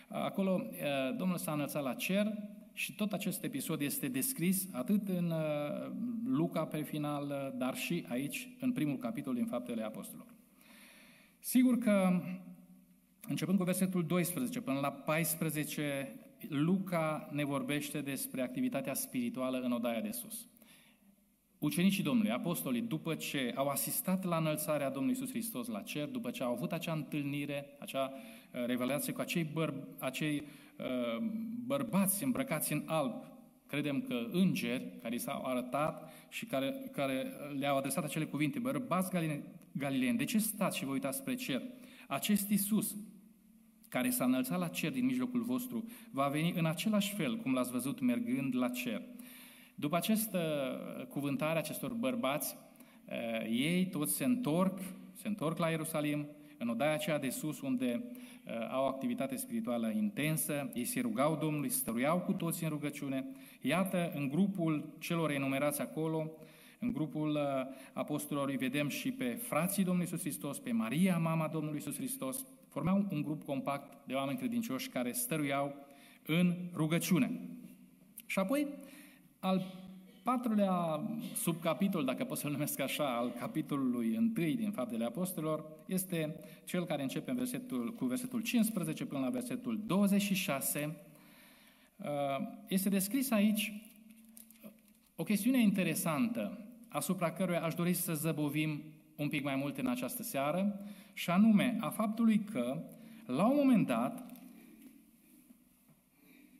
acolo 0.08 0.62
uh, 0.70 1.16
Domnul 1.16 1.36
s-a 1.36 1.52
înălțat 1.52 1.82
la 1.82 1.94
cer 1.94 2.32
și 2.78 2.94
tot 2.94 3.12
acest 3.12 3.44
episod 3.44 3.80
este 3.80 4.08
descris 4.08 4.68
atât 4.72 5.08
în 5.08 5.30
uh, 5.30 5.90
Luca 6.24 6.64
pe 6.64 6.82
final, 6.82 7.54
dar 7.56 7.76
și 7.76 8.04
aici, 8.08 8.48
în 8.60 8.72
primul 8.72 8.96
capitol 8.96 9.34
din 9.34 9.46
Faptele 9.46 9.82
Apostolilor. 9.82 10.34
Sigur 11.38 11.78
că 11.78 12.20
Începând 13.28 13.58
cu 13.58 13.64
versetul 13.64 14.06
12 14.06 14.60
până 14.60 14.78
la 14.80 14.92
14, 14.92 16.14
Luca 16.48 17.28
ne 17.32 17.44
vorbește 17.44 18.00
despre 18.00 18.42
activitatea 18.42 18.94
spirituală 18.94 19.60
în 19.60 19.72
odaia 19.72 20.00
de 20.00 20.10
sus. 20.10 20.48
Ucenicii 21.58 22.02
Domnului, 22.02 22.30
apostolii, 22.30 22.80
după 22.80 23.14
ce 23.14 23.52
au 23.54 23.68
asistat 23.68 24.24
la 24.24 24.36
înălțarea 24.36 24.90
Domnului 24.90 25.16
Isus 25.16 25.30
Hristos 25.30 25.66
la 25.66 25.80
cer, 25.80 26.06
după 26.08 26.30
ce 26.30 26.42
au 26.42 26.52
avut 26.52 26.72
acea 26.72 26.92
întâlnire, 26.92 27.76
acea 27.78 28.12
uh, 28.12 28.64
revelație 28.66 29.12
cu 29.12 29.20
acei, 29.20 29.44
băr- 29.44 29.98
acei 29.98 30.36
uh, 30.36 30.67
bărbați 31.66 32.24
îmbrăcați 32.24 32.72
în 32.72 32.82
alb, 32.86 33.24
credem 33.66 34.00
că 34.00 34.26
îngeri 34.32 34.98
care 35.02 35.14
i 35.14 35.18
s-au 35.18 35.44
arătat 35.44 36.12
și 36.28 36.46
care, 36.46 36.90
care 36.92 37.32
le-au 37.58 37.76
adresat 37.76 38.04
acele 38.04 38.24
cuvinte, 38.24 38.58
bărbați 38.58 39.10
galileeni, 39.72 40.18
de 40.18 40.24
ce 40.24 40.38
stați 40.38 40.76
și 40.76 40.84
vă 40.84 40.90
uitați 40.90 41.18
spre 41.18 41.34
cer? 41.34 41.62
Acest 42.08 42.48
Isus, 42.48 42.96
care 43.88 44.10
s-a 44.10 44.24
înălțat 44.24 44.58
la 44.58 44.68
cer 44.68 44.90
din 44.90 45.04
mijlocul 45.04 45.42
vostru, 45.42 45.84
va 46.10 46.28
veni 46.28 46.52
în 46.56 46.66
același 46.66 47.14
fel 47.14 47.36
cum 47.36 47.52
l-ați 47.52 47.70
văzut 47.70 48.00
mergând 48.00 48.56
la 48.56 48.68
cer. 48.68 49.02
După 49.74 49.96
această 49.96 50.38
cuvântare 51.08 51.58
acestor 51.58 51.92
bărbați, 51.92 52.56
eh, 53.04 53.46
ei 53.50 53.86
toți 53.86 54.14
se 54.14 54.24
întorc, 54.24 54.78
se 55.12 55.28
întorc 55.28 55.58
la 55.58 55.68
Ierusalim, 55.68 56.26
în 56.58 56.68
odaia 56.68 56.92
aceea 56.92 57.18
de 57.18 57.28
sus, 57.28 57.60
unde 57.60 58.04
eh, 58.44 58.54
au 58.70 58.86
activitate 58.86 59.36
spirituală 59.36 59.90
intensă, 59.90 60.70
ei 60.74 60.84
se 60.84 61.00
rugau 61.00 61.36
Domnului, 61.36 61.68
stăruiau 61.68 62.20
cu 62.20 62.32
toți 62.32 62.64
în 62.64 62.68
rugăciune. 62.68 63.26
Iată, 63.60 64.12
în 64.14 64.28
grupul 64.28 64.96
celor 64.98 65.30
enumerați 65.30 65.80
acolo, 65.80 66.30
în 66.78 66.92
grupul 66.92 67.36
eh, 67.36 67.74
apostolilor 67.92 68.48
îi 68.48 68.56
vedem 68.56 68.88
și 68.88 69.10
pe 69.10 69.24
frații 69.24 69.84
Domnului 69.84 70.08
Iisus 70.10 70.24
Hristos, 70.24 70.58
pe 70.58 70.72
Maria, 70.72 71.18
mama 71.18 71.48
Domnului 71.48 71.76
Iisus 71.76 71.96
Hristos, 71.96 72.46
formau 72.68 73.06
un 73.10 73.22
grup 73.22 73.44
compact 73.44 74.06
de 74.06 74.14
oameni 74.14 74.38
credincioși 74.38 74.88
care 74.88 75.12
stăruiau 75.12 75.74
în 76.26 76.54
rugăciune. 76.74 77.40
Și 78.26 78.38
apoi, 78.38 78.66
al 79.38 79.87
patrulea 80.28 81.00
subcapitol, 81.34 82.04
dacă 82.04 82.24
pot 82.24 82.38
să-l 82.38 82.50
numesc 82.50 82.80
așa, 82.80 83.16
al 83.16 83.30
capitolului 83.38 84.14
întâi 84.14 84.56
din 84.56 84.70
Faptele 84.70 85.04
Apostolilor, 85.04 85.64
este 85.86 86.34
cel 86.64 86.84
care 86.84 87.02
începe 87.02 87.30
în 87.30 87.36
versetul, 87.36 87.94
cu 87.94 88.04
versetul 88.04 88.40
15 88.40 89.04
până 89.04 89.20
la 89.20 89.30
versetul 89.30 89.80
26. 89.86 90.96
Uh, 91.96 92.06
este 92.66 92.88
descris 92.88 93.30
aici 93.30 93.72
o 95.16 95.22
chestiune 95.22 95.60
interesantă 95.60 96.58
asupra 96.88 97.32
căruia 97.32 97.62
aș 97.62 97.74
dori 97.74 97.94
să 97.94 98.14
zăbovim 98.14 98.82
un 99.16 99.28
pic 99.28 99.44
mai 99.44 99.56
mult 99.56 99.78
în 99.78 99.86
această 99.86 100.22
seară, 100.22 100.80
și 101.12 101.30
anume 101.30 101.76
a 101.80 101.88
faptului 101.88 102.38
că, 102.52 102.82
la 103.26 103.46
un 103.46 103.56
moment 103.56 103.86
dat, 103.86 104.27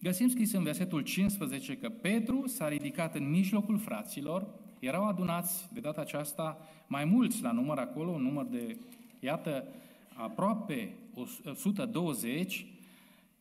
Găsim 0.03 0.29
scris 0.29 0.53
în 0.53 0.63
versetul 0.63 1.01
15 1.01 1.77
că 1.77 1.89
Petru 1.89 2.47
s-a 2.47 2.69
ridicat 2.69 3.15
în 3.15 3.31
mijlocul 3.31 3.79
fraților, 3.79 4.47
erau 4.79 5.07
adunați 5.07 5.69
de 5.73 5.81
data 5.81 6.01
aceasta 6.01 6.59
mai 6.87 7.05
mulți 7.05 7.43
la 7.43 7.53
număr 7.53 7.79
acolo, 7.79 8.11
un 8.11 8.23
număr 8.23 8.45
de, 8.45 8.77
iată, 9.21 9.65
aproape 10.15 10.95
120, 11.45 12.67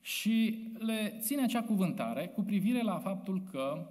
și 0.01 0.67
le 0.77 1.17
ține 1.19 1.43
acea 1.43 1.63
cuvântare 1.63 2.27
cu 2.27 2.41
privire 2.41 2.81
la 2.81 2.99
faptul 2.99 3.41
că 3.51 3.87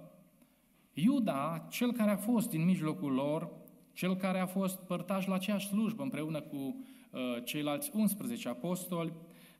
Iuda, 0.93 1.67
cel 1.69 1.91
care 1.91 2.11
a 2.11 2.17
fost 2.17 2.49
din 2.49 2.65
mijlocul 2.65 3.11
lor, 3.11 3.49
cel 3.93 4.15
care 4.15 4.39
a 4.39 4.45
fost 4.45 4.79
părtaș 4.79 5.25
la 5.25 5.35
aceeași 5.35 5.67
slujbă 5.67 6.03
împreună 6.03 6.41
cu 6.41 6.55
uh, 6.55 7.19
ceilalți 7.43 7.91
11 7.93 8.49
apostoli, 8.49 9.13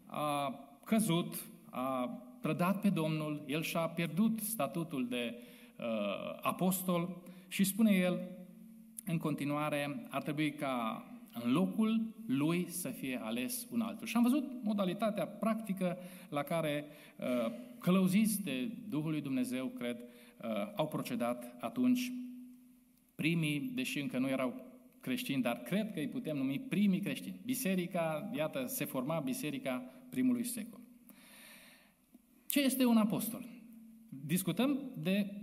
a 0.05 0.59
căzut, 0.83 1.45
a 1.69 2.17
trădat 2.41 2.81
pe 2.81 2.89
Domnul, 2.89 3.43
el 3.47 3.61
și-a 3.61 3.79
pierdut 3.87 4.39
statutul 4.39 5.07
de 5.07 5.35
uh, 5.79 5.85
apostol 6.41 7.17
și 7.47 7.63
spune 7.63 7.91
el 7.91 8.19
în 9.05 9.17
continuare, 9.17 10.07
ar 10.09 10.21
trebui 10.21 10.53
ca 10.53 11.03
în 11.43 11.51
locul 11.51 12.13
lui 12.25 12.65
să 12.69 12.89
fie 12.89 13.19
ales 13.23 13.67
un 13.71 13.81
altul. 13.81 14.07
Și 14.07 14.15
am 14.15 14.23
văzut 14.23 14.63
modalitatea 14.63 15.27
practică 15.27 15.97
la 16.29 16.43
care 16.43 16.85
uh, 17.17 17.51
călăuziți 17.79 18.43
de 18.43 18.71
Duhul 18.89 19.11
lui 19.11 19.21
Dumnezeu, 19.21 19.65
cred, 19.65 19.97
uh, 19.97 20.49
au 20.75 20.87
procedat 20.87 21.55
atunci 21.59 22.11
primii, 23.15 23.59
deși 23.59 23.99
încă 23.99 24.17
nu 24.17 24.27
erau 24.27 24.65
creștini, 24.99 25.41
dar 25.41 25.57
cred 25.57 25.93
că 25.93 25.99
îi 25.99 26.07
putem 26.07 26.37
numi 26.37 26.59
primii 26.59 26.99
creștini. 26.99 27.39
Biserica, 27.45 28.29
iată, 28.35 28.65
se 28.65 28.85
forma 28.85 29.19
biserica 29.19 29.83
primului 30.09 30.43
secol. 30.43 30.79
Ce 32.47 32.61
este 32.61 32.85
un 32.85 32.97
apostol? 32.97 33.45
Discutăm 34.09 34.91
de 34.97 35.33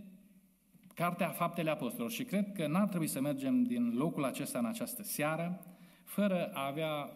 Cartea 0.94 1.28
Faptele 1.28 1.70
Apostolilor 1.70 2.10
și 2.10 2.24
cred 2.24 2.52
că 2.52 2.66
n-ar 2.66 2.88
trebui 2.88 3.06
să 3.06 3.20
mergem 3.20 3.62
din 3.62 3.94
locul 3.94 4.24
acesta 4.24 4.58
în 4.58 4.64
această 4.64 5.02
seară 5.02 5.64
fără 6.04 6.50
a 6.52 6.66
avea 6.66 7.10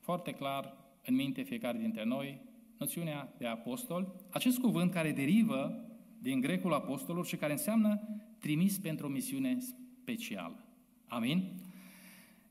foarte 0.00 0.32
clar 0.32 0.74
în 1.04 1.14
minte 1.14 1.42
fiecare 1.42 1.78
dintre 1.78 2.04
noi 2.04 2.40
noțiunea 2.78 3.34
de 3.38 3.46
apostol, 3.46 4.14
acest 4.30 4.58
cuvânt 4.58 4.92
care 4.92 5.12
derivă 5.12 5.84
din 6.18 6.40
grecul 6.40 6.72
apostolul 6.72 7.24
și 7.24 7.36
care 7.36 7.52
înseamnă 7.52 8.00
trimis 8.38 8.78
pentru 8.78 9.06
o 9.06 9.10
misiune 9.10 9.58
specială. 9.58 10.64
Amin? 11.06 11.52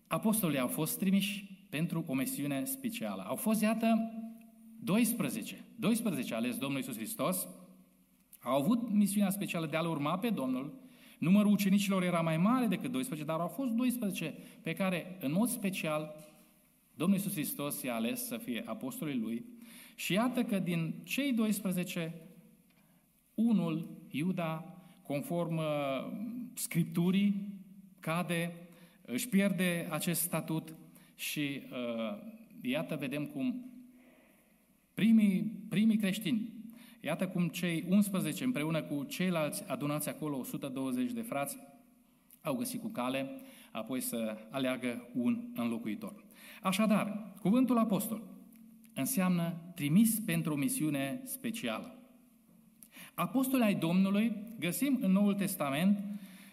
Apostolii 0.07 0.59
au 0.59 0.67
fost 0.67 0.97
trimiși 0.97 1.65
pentru 1.69 2.03
o 2.07 2.13
misiune 2.13 2.65
specială. 2.65 3.23
Au 3.27 3.35
fost, 3.35 3.62
iată, 3.62 4.12
12. 4.83 5.65
12 5.75 6.33
ales 6.33 6.57
Domnul 6.57 6.79
Iisus 6.79 6.95
Hristos 6.95 7.47
au 8.39 8.61
avut 8.61 8.91
misiunea 8.91 9.29
specială 9.29 9.65
de 9.65 9.77
a-L 9.77 9.89
urma 9.89 10.17
pe 10.17 10.29
Domnul. 10.29 10.81
Numărul 11.17 11.51
ucenicilor 11.51 12.03
era 12.03 12.21
mai 12.21 12.37
mare 12.37 12.65
decât 12.65 12.91
12, 12.91 13.27
dar 13.27 13.39
au 13.39 13.47
fost 13.47 13.71
12 13.71 14.37
pe 14.61 14.73
care, 14.73 15.17
în 15.19 15.31
mod 15.31 15.49
special, 15.49 16.15
Domnul 16.95 17.17
Iisus 17.17 17.31
Hristos 17.31 17.81
i-a 17.81 17.95
ales 17.95 18.25
să 18.25 18.37
fie 18.37 18.63
apostolii 18.65 19.19
Lui. 19.19 19.45
Și 19.95 20.13
iată 20.13 20.43
că 20.43 20.59
din 20.59 20.93
cei 21.03 21.33
12, 21.33 22.21
unul, 23.33 23.89
Iuda, 24.09 24.75
conform 25.01 25.57
uh, 25.57 25.63
Scripturii, 26.53 27.53
cade, 27.99 28.53
își 29.05 29.29
pierde 29.29 29.87
acest 29.91 30.21
statut 30.21 30.75
și 31.15 31.61
uh, 31.71 32.17
iată 32.61 32.95
vedem 32.95 33.25
cum 33.25 33.73
Primii, 34.93 35.65
primii 35.69 35.97
creștini. 35.97 36.53
Iată 37.00 37.27
cum 37.27 37.47
cei 37.47 37.85
11 37.89 38.43
împreună 38.43 38.81
cu 38.81 39.03
ceilalți 39.03 39.63
adunați 39.67 40.09
acolo, 40.09 40.38
120 40.38 41.12
de 41.12 41.21
frați, 41.21 41.57
au 42.41 42.55
găsit 42.55 42.81
cu 42.81 42.88
cale 42.88 43.41
apoi 43.71 44.01
să 44.01 44.38
aleagă 44.50 45.07
un 45.13 45.43
înlocuitor. 45.55 46.23
Așadar, 46.62 47.33
cuvântul 47.41 47.77
apostol 47.77 48.21
înseamnă 48.93 49.53
trimis 49.75 50.19
pentru 50.19 50.53
o 50.53 50.57
misiune 50.57 51.21
specială. 51.25 51.95
Apostolii 53.13 53.65
ai 53.65 53.75
Domnului 53.75 54.35
găsim 54.59 54.97
în 55.01 55.12
Noul 55.12 55.33
Testament 55.33 56.00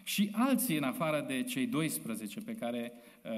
și 0.03 0.29
alții 0.31 0.77
în 0.77 0.83
afară 0.83 1.25
de 1.27 1.43
cei 1.43 1.67
12 1.67 2.39
pe 2.39 2.55
care 2.55 2.91
uh, 3.23 3.31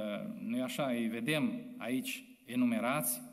noi 0.47 0.61
așa 0.61 0.85
îi 0.85 1.07
vedem 1.07 1.51
aici 1.77 2.23
enumerați, 2.45 3.21
Uh, 3.21 3.32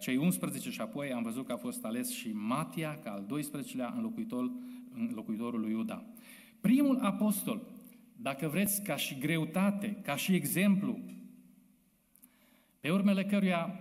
cei 0.00 0.16
11 0.16 0.70
și 0.70 0.80
apoi 0.80 1.12
am 1.12 1.22
văzut 1.22 1.46
că 1.46 1.52
a 1.52 1.56
fost 1.56 1.84
ales 1.84 2.10
și 2.10 2.32
Matia 2.32 2.98
ca 2.98 3.10
al 3.10 3.26
12-lea 3.26 3.94
înlocuitor, 3.96 4.50
înlocuitorul 4.94 5.60
lui 5.60 5.70
Iuda. 5.70 6.04
Primul 6.60 6.98
apostol, 6.98 7.62
dacă 8.16 8.48
vreți, 8.48 8.82
ca 8.82 8.96
și 8.96 9.18
greutate, 9.18 10.00
ca 10.02 10.16
și 10.16 10.34
exemplu, 10.34 10.98
pe 12.80 12.90
urmele 12.90 13.24
căruia 13.24 13.80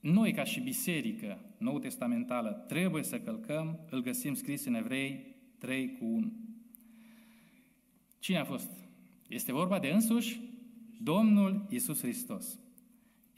noi, 0.00 0.32
ca 0.32 0.44
și 0.44 0.60
biserică 0.60 1.38
nou 1.58 1.78
testamentală, 1.78 2.64
trebuie 2.68 3.02
să 3.02 3.20
călcăm, 3.20 3.78
îl 3.90 4.02
găsim 4.02 4.34
scris 4.34 4.64
în 4.64 4.74
Evrei 4.74 5.36
3 5.58 5.96
cu 5.98 6.04
1. 6.04 6.32
Cine 8.18 8.38
a 8.38 8.44
fost? 8.44 8.70
Este 9.28 9.52
vorba 9.52 9.78
de 9.78 9.88
însuși 9.88 10.40
Domnul 11.02 11.66
Isus 11.70 12.00
Hristos. 12.00 12.58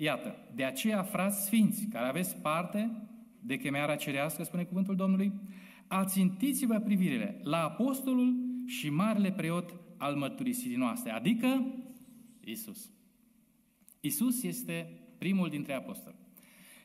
Iată, 0.03 0.37
de 0.55 0.65
aceea, 0.65 1.03
frați 1.03 1.45
sfinți, 1.45 1.87
care 1.87 2.07
aveți 2.07 2.37
parte 2.37 2.91
de 3.41 3.57
chemarea 3.57 3.97
cerească, 3.97 4.43
spune 4.43 4.65
cuvântul 4.65 4.97
Domnului, 4.97 5.33
ațintiți-vă 5.87 6.79
privirile 6.79 7.41
la 7.43 7.63
apostolul 7.63 8.35
și 8.67 8.91
marele 8.91 9.33
preot 9.33 9.75
al 9.97 10.15
mărturisirii 10.15 10.77
noastre, 10.77 11.11
adică 11.11 11.75
Isus. 12.45 12.91
Isus 14.01 14.43
este 14.43 15.01
primul 15.19 15.49
dintre 15.49 15.73
apostoli. 15.73 16.17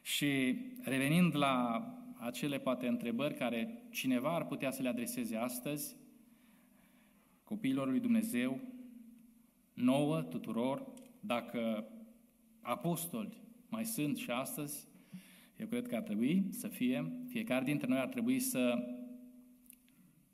Și 0.01 0.57
revenind 0.81 1.35
la 1.35 1.83
acele 2.19 2.59
poate 2.59 2.87
întrebări 2.87 3.35
care 3.35 3.83
cineva 3.89 4.35
ar 4.35 4.45
putea 4.45 4.71
să 4.71 4.81
le 4.81 4.89
adreseze 4.89 5.35
astăzi, 5.35 5.95
copiilor 7.43 7.89
lui 7.89 7.99
Dumnezeu, 7.99 8.59
nouă, 9.73 10.21
tuturor, 10.21 10.87
dacă 11.19 11.89
apostoli 12.65 13.37
mai 13.69 13.85
sunt 13.85 14.17
și 14.17 14.29
astăzi 14.29 14.87
Eu 15.57 15.67
cred 15.67 15.87
că 15.87 15.95
ar 15.95 16.01
trebui 16.01 16.47
să 16.49 16.67
fie, 16.67 17.11
fiecare 17.27 17.63
dintre 17.63 17.87
noi 17.87 17.97
ar 17.97 18.07
trebui 18.07 18.39
să 18.39 18.75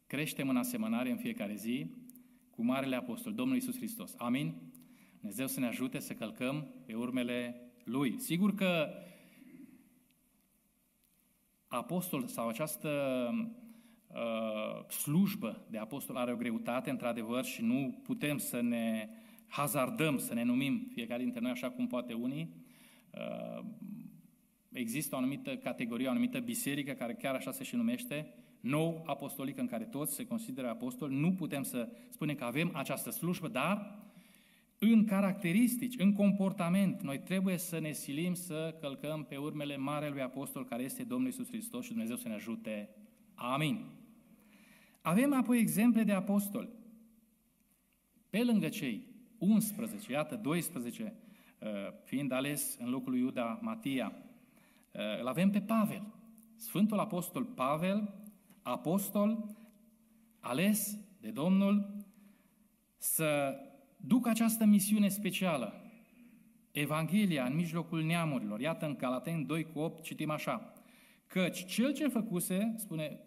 creștem 0.08 0.50
în 0.50 0.58
asemănare 0.58 1.12
în 1.12 1.18
fiecare 1.18 1.56
zi 1.56 1.92
cu 2.50 2.64
Marele 2.64 2.96
Apostol, 2.96 3.34
Domnul 3.34 3.56
Isus 3.56 3.76
Hristos. 3.76 4.14
Amin? 4.18 4.54
Dumnezeu 5.20 5.48
să 5.48 5.60
ne 5.60 5.66
ajute 5.66 6.00
să 6.00 6.14
călcăm 6.14 6.68
pe 6.86 6.94
urmele 6.94 7.62
Lui. 7.84 8.20
Sigur 8.20 8.54
că 8.54 8.90
apostol 11.68 12.28
sau 12.28 12.48
această 12.48 12.90
uh, 14.08 14.90
slujbă 14.90 15.66
de 15.70 15.78
apostol 15.78 16.16
are 16.16 16.32
o 16.32 16.36
greutate, 16.36 16.90
într-adevăr, 16.90 17.44
și 17.44 17.62
nu 17.62 18.00
putem 18.04 18.38
să 18.38 18.62
ne 18.62 19.10
hazardăm, 19.52 20.18
să 20.18 20.34
ne 20.34 20.44
numim 20.44 20.90
fiecare 20.94 21.24
dintre 21.24 21.40
noi 21.40 21.52
așa 21.52 21.70
cum 21.70 21.88
poate 21.88 22.14
unii. 22.14 22.54
Uh, 23.12 23.66
există 24.72 25.16
o 25.16 25.18
anumită 25.18 25.58
categorie, 25.58 26.08
o 26.08 26.10
anumită 26.10 26.40
biserică 26.40 26.92
care 26.92 27.14
chiar 27.14 27.36
așa 27.36 27.52
se 27.52 27.64
și 27.64 27.76
numește, 27.76 28.34
nou 28.60 29.04
apostolică 29.06 29.62
în 29.62 29.68
care 29.68 29.84
toți 29.84 30.14
se 30.14 30.26
consideră 30.26 30.70
apostoli. 30.70 31.20
Nu 31.20 31.34
putem 31.34 31.64
să 31.64 31.90
spunem 32.10 32.36
că 32.36 32.44
avem 32.44 32.72
această 32.74 33.10
slujbă, 33.10 33.48
dar 33.48 34.00
în 34.80 35.06
caracteristici, 35.06 35.96
în 35.98 36.14
comportament, 36.14 37.02
noi 37.02 37.20
trebuie 37.20 37.58
să 37.58 37.80
ne 37.80 37.92
silim 37.92 38.34
să 38.34 38.76
călcăm 38.80 39.24
pe 39.24 39.36
urmele 39.36 39.78
Marelui 39.78 40.22
Apostol 40.22 40.66
care 40.66 40.84
este 40.84 41.04
Domnul 41.04 41.30
Isus 41.30 41.48
Hristos 41.48 41.84
și 41.84 41.90
Dumnezeu 41.90 42.16
să 42.16 42.28
ne 42.28 42.34
ajute. 42.34 42.90
Amin. 43.34 43.86
Avem 45.02 45.34
apoi 45.34 45.60
exemple 45.60 46.04
de 46.04 46.12
apostoli. 46.12 46.70
Pe 48.30 48.44
lângă 48.44 48.70
cei 48.70 49.11
11, 49.42 50.12
iată 50.12 50.36
12, 50.36 51.14
uh, 51.60 51.70
fiind 52.04 52.32
ales 52.32 52.78
în 52.80 52.90
locul 52.90 53.12
lui 53.12 53.20
Iuda 53.20 53.60
Matia, 53.62 54.14
uh, 54.92 55.20
îl 55.20 55.28
avem 55.28 55.50
pe 55.50 55.62
Pavel. 55.62 56.04
Sfântul 56.56 57.00
Apostol 57.00 57.44
Pavel, 57.44 58.14
apostol 58.62 59.56
ales 60.40 60.98
de 61.20 61.30
Domnul 61.30 62.06
să 62.98 63.56
duc 63.98 64.28
această 64.28 64.66
misiune 64.66 65.08
specială, 65.08 65.74
Evanghelia 66.72 67.46
în 67.46 67.56
mijlocul 67.56 68.04
neamurilor. 68.04 68.60
Iată 68.60 68.86
în 68.86 68.96
Galaten 68.98 69.46
2 69.46 69.64
cu 69.64 69.80
8 69.80 70.04
citim 70.04 70.30
așa, 70.30 70.74
căci 71.28 71.66
cel 71.66 71.94
ce 71.94 72.08
făcuse, 72.08 72.74
spune 72.78 73.20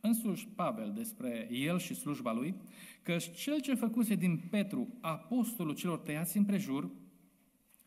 însuși 0.00 0.48
Pavel 0.48 0.92
despre 0.92 1.48
el 1.50 1.78
și 1.78 1.94
slujba 1.94 2.32
lui, 2.32 2.54
căci 3.02 3.34
cel 3.34 3.60
ce 3.60 3.74
făcuse 3.74 4.14
din 4.14 4.38
Petru 4.50 4.88
apostolul 5.00 5.74
celor 5.74 5.98
tăiați 5.98 6.36
împrejur, 6.36 6.90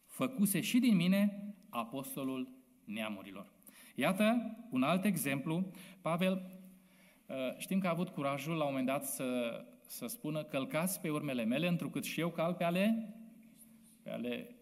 făcuse 0.07 0.61
și 0.61 0.79
din 0.79 0.95
mine 0.95 1.53
apostolul 1.69 2.49
neamurilor. 2.85 3.51
Iată 3.95 4.57
un 4.69 4.83
alt 4.83 5.05
exemplu. 5.05 5.71
Pavel 6.01 6.61
uh, 7.25 7.35
știm 7.57 7.79
că 7.79 7.87
a 7.87 7.89
avut 7.89 8.09
curajul 8.09 8.55
la 8.55 8.63
un 8.63 8.69
moment 8.69 8.87
dat 8.87 9.05
să 9.05 9.59
să 9.93 10.07
spună, 10.07 10.43
călcați 10.43 11.01
pe 11.01 11.09
urmele 11.09 11.43
mele, 11.43 11.67
întrucât 11.67 12.03
și 12.03 12.19
eu 12.19 12.29
cal 12.29 12.53
pe 12.53 12.63
ale, 12.63 13.13
pe 14.03 14.09
ale 14.09 14.55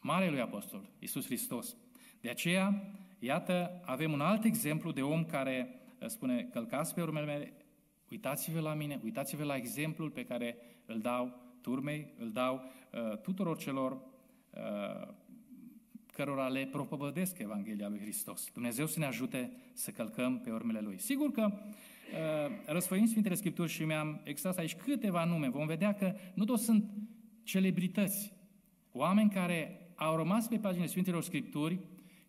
Marelui 0.00 0.40
Apostol, 0.40 0.90
Iisus 0.98 1.24
Hristos. 1.24 1.76
De 2.20 2.28
aceea, 2.28 2.82
iată, 3.18 3.80
avem 3.84 4.12
un 4.12 4.20
alt 4.20 4.44
exemplu 4.44 4.92
de 4.92 5.02
om 5.02 5.24
care 5.24 5.68
uh, 5.68 5.79
spune, 6.06 6.48
călcați 6.52 6.94
pe 6.94 7.02
urmele 7.02 7.26
mele, 7.26 7.52
uitați-vă 8.10 8.60
la 8.60 8.74
mine, 8.74 9.00
uitați-vă 9.04 9.44
la 9.44 9.56
exemplul 9.56 10.10
pe 10.10 10.24
care 10.24 10.56
îl 10.86 11.00
dau 11.00 11.40
turmei, 11.60 12.14
îl 12.18 12.32
dau 12.32 12.62
uh, 12.92 13.18
tuturor 13.18 13.56
celor 13.56 13.92
uh, 14.50 15.08
cărora 16.12 16.48
le 16.48 16.68
propovădesc 16.70 17.38
Evanghelia 17.38 17.88
lui 17.88 18.00
Hristos. 18.00 18.50
Dumnezeu 18.52 18.86
să 18.86 18.98
ne 18.98 19.04
ajute 19.04 19.52
să 19.72 19.90
călcăm 19.90 20.40
pe 20.40 20.50
urmele 20.50 20.80
Lui. 20.80 20.98
Sigur 20.98 21.30
că 21.30 21.52
uh, 21.52 22.50
răsfăim 22.66 23.06
Sfintele 23.06 23.34
Scripturi 23.34 23.70
și 23.70 23.84
mi-am 23.84 24.20
extras 24.24 24.56
aici 24.56 24.74
câteva 24.74 25.24
nume. 25.24 25.48
Vom 25.48 25.66
vedea 25.66 25.94
că 25.94 26.14
nu 26.34 26.44
toți 26.44 26.64
sunt 26.64 26.90
celebrități, 27.42 28.32
oameni 28.92 29.30
care 29.30 29.90
au 29.94 30.16
rămas 30.16 30.48
pe 30.48 30.56
paginile 30.56 30.88
Sfintelor 30.88 31.22
Scripturi 31.22 31.78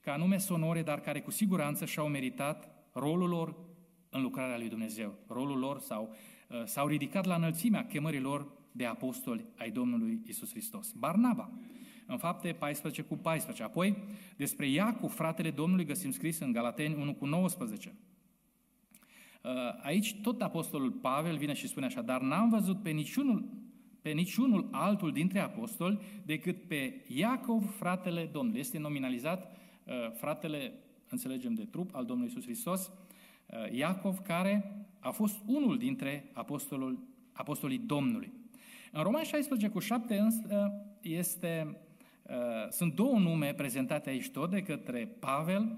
ca 0.02 0.16
nume 0.16 0.38
sonore, 0.38 0.82
dar 0.82 1.00
care 1.00 1.22
cu 1.22 1.32
siguranță 1.32 1.86
și-au 1.86 2.08
meritat 2.08 2.81
rolul 2.92 3.30
lor 3.30 3.56
în 4.10 4.22
lucrarea 4.22 4.58
lui 4.58 4.70
Dumnezeu. 4.70 5.14
Rolul 5.28 5.58
lor 5.58 5.80
sau 5.80 6.16
uh, 6.50 6.64
s-au 6.66 6.88
ridicat 6.88 7.26
la 7.26 7.36
înălțimea 7.36 7.86
chemării 7.86 8.20
lor 8.20 8.48
de 8.72 8.86
apostoli 8.86 9.46
ai 9.58 9.72
Domnului 9.72 10.22
Isus 10.26 10.50
Hristos. 10.50 10.92
Barnaba, 10.92 11.52
în 12.06 12.18
fapte 12.18 12.52
14 12.52 13.02
cu 13.02 13.16
14. 13.16 13.64
Apoi, 13.64 13.98
despre 14.38 14.68
Iacov, 14.68 15.12
fratele 15.12 15.52
Domnului, 15.52 15.86
găsim 15.86 16.12
scris 16.12 16.40
în 16.40 16.52
Galateni 16.52 16.96
1 16.96 17.14
cu 17.14 17.26
19. 17.26 17.96
Uh, 19.44 19.52
aici 19.82 20.16
tot 20.22 20.42
apostolul 20.42 20.92
Pavel 20.92 21.38
vine 21.38 21.54
și 21.54 21.68
spune 21.68 21.86
așa, 21.86 22.02
dar 22.02 22.22
n-am 22.22 22.50
văzut 22.50 22.82
pe 22.82 22.90
niciunul, 22.90 23.50
pe 24.02 24.10
niciunul 24.12 24.68
altul 24.72 25.12
dintre 25.12 25.40
apostoli 25.40 26.00
decât 26.26 26.68
pe 26.68 27.06
Iacov, 27.08 27.76
fratele 27.78 28.30
Domnului. 28.32 28.60
Este 28.60 28.78
nominalizat 28.78 29.58
uh, 29.86 29.94
fratele, 30.16 30.74
înțelegem, 31.12 31.54
de 31.54 31.66
trup 31.66 31.96
al 31.96 32.06
Domnului 32.06 32.32
Isus 32.32 32.44
Hristos, 32.44 32.92
uh, 33.46 33.78
Iacov, 33.78 34.20
care 34.20 34.86
a 35.00 35.12
fost 35.12 35.36
unul 35.46 35.78
dintre 35.78 36.30
apostolul, 36.34 37.00
apostolii 37.32 37.78
Domnului. 37.78 38.32
În 38.92 39.04
Roman 39.04 39.24
16 39.24 39.68
cu 39.68 39.80
7 39.80 40.18
însă 40.18 40.72
este 41.02 41.78
Uh, 42.32 42.70
sunt 42.70 42.96
două 42.96 43.20
nume 43.20 43.54
prezentate 43.54 44.10
aici 44.10 44.30
tot 44.30 44.50
de 44.50 44.62
către 44.62 45.16
Pavel, 45.20 45.78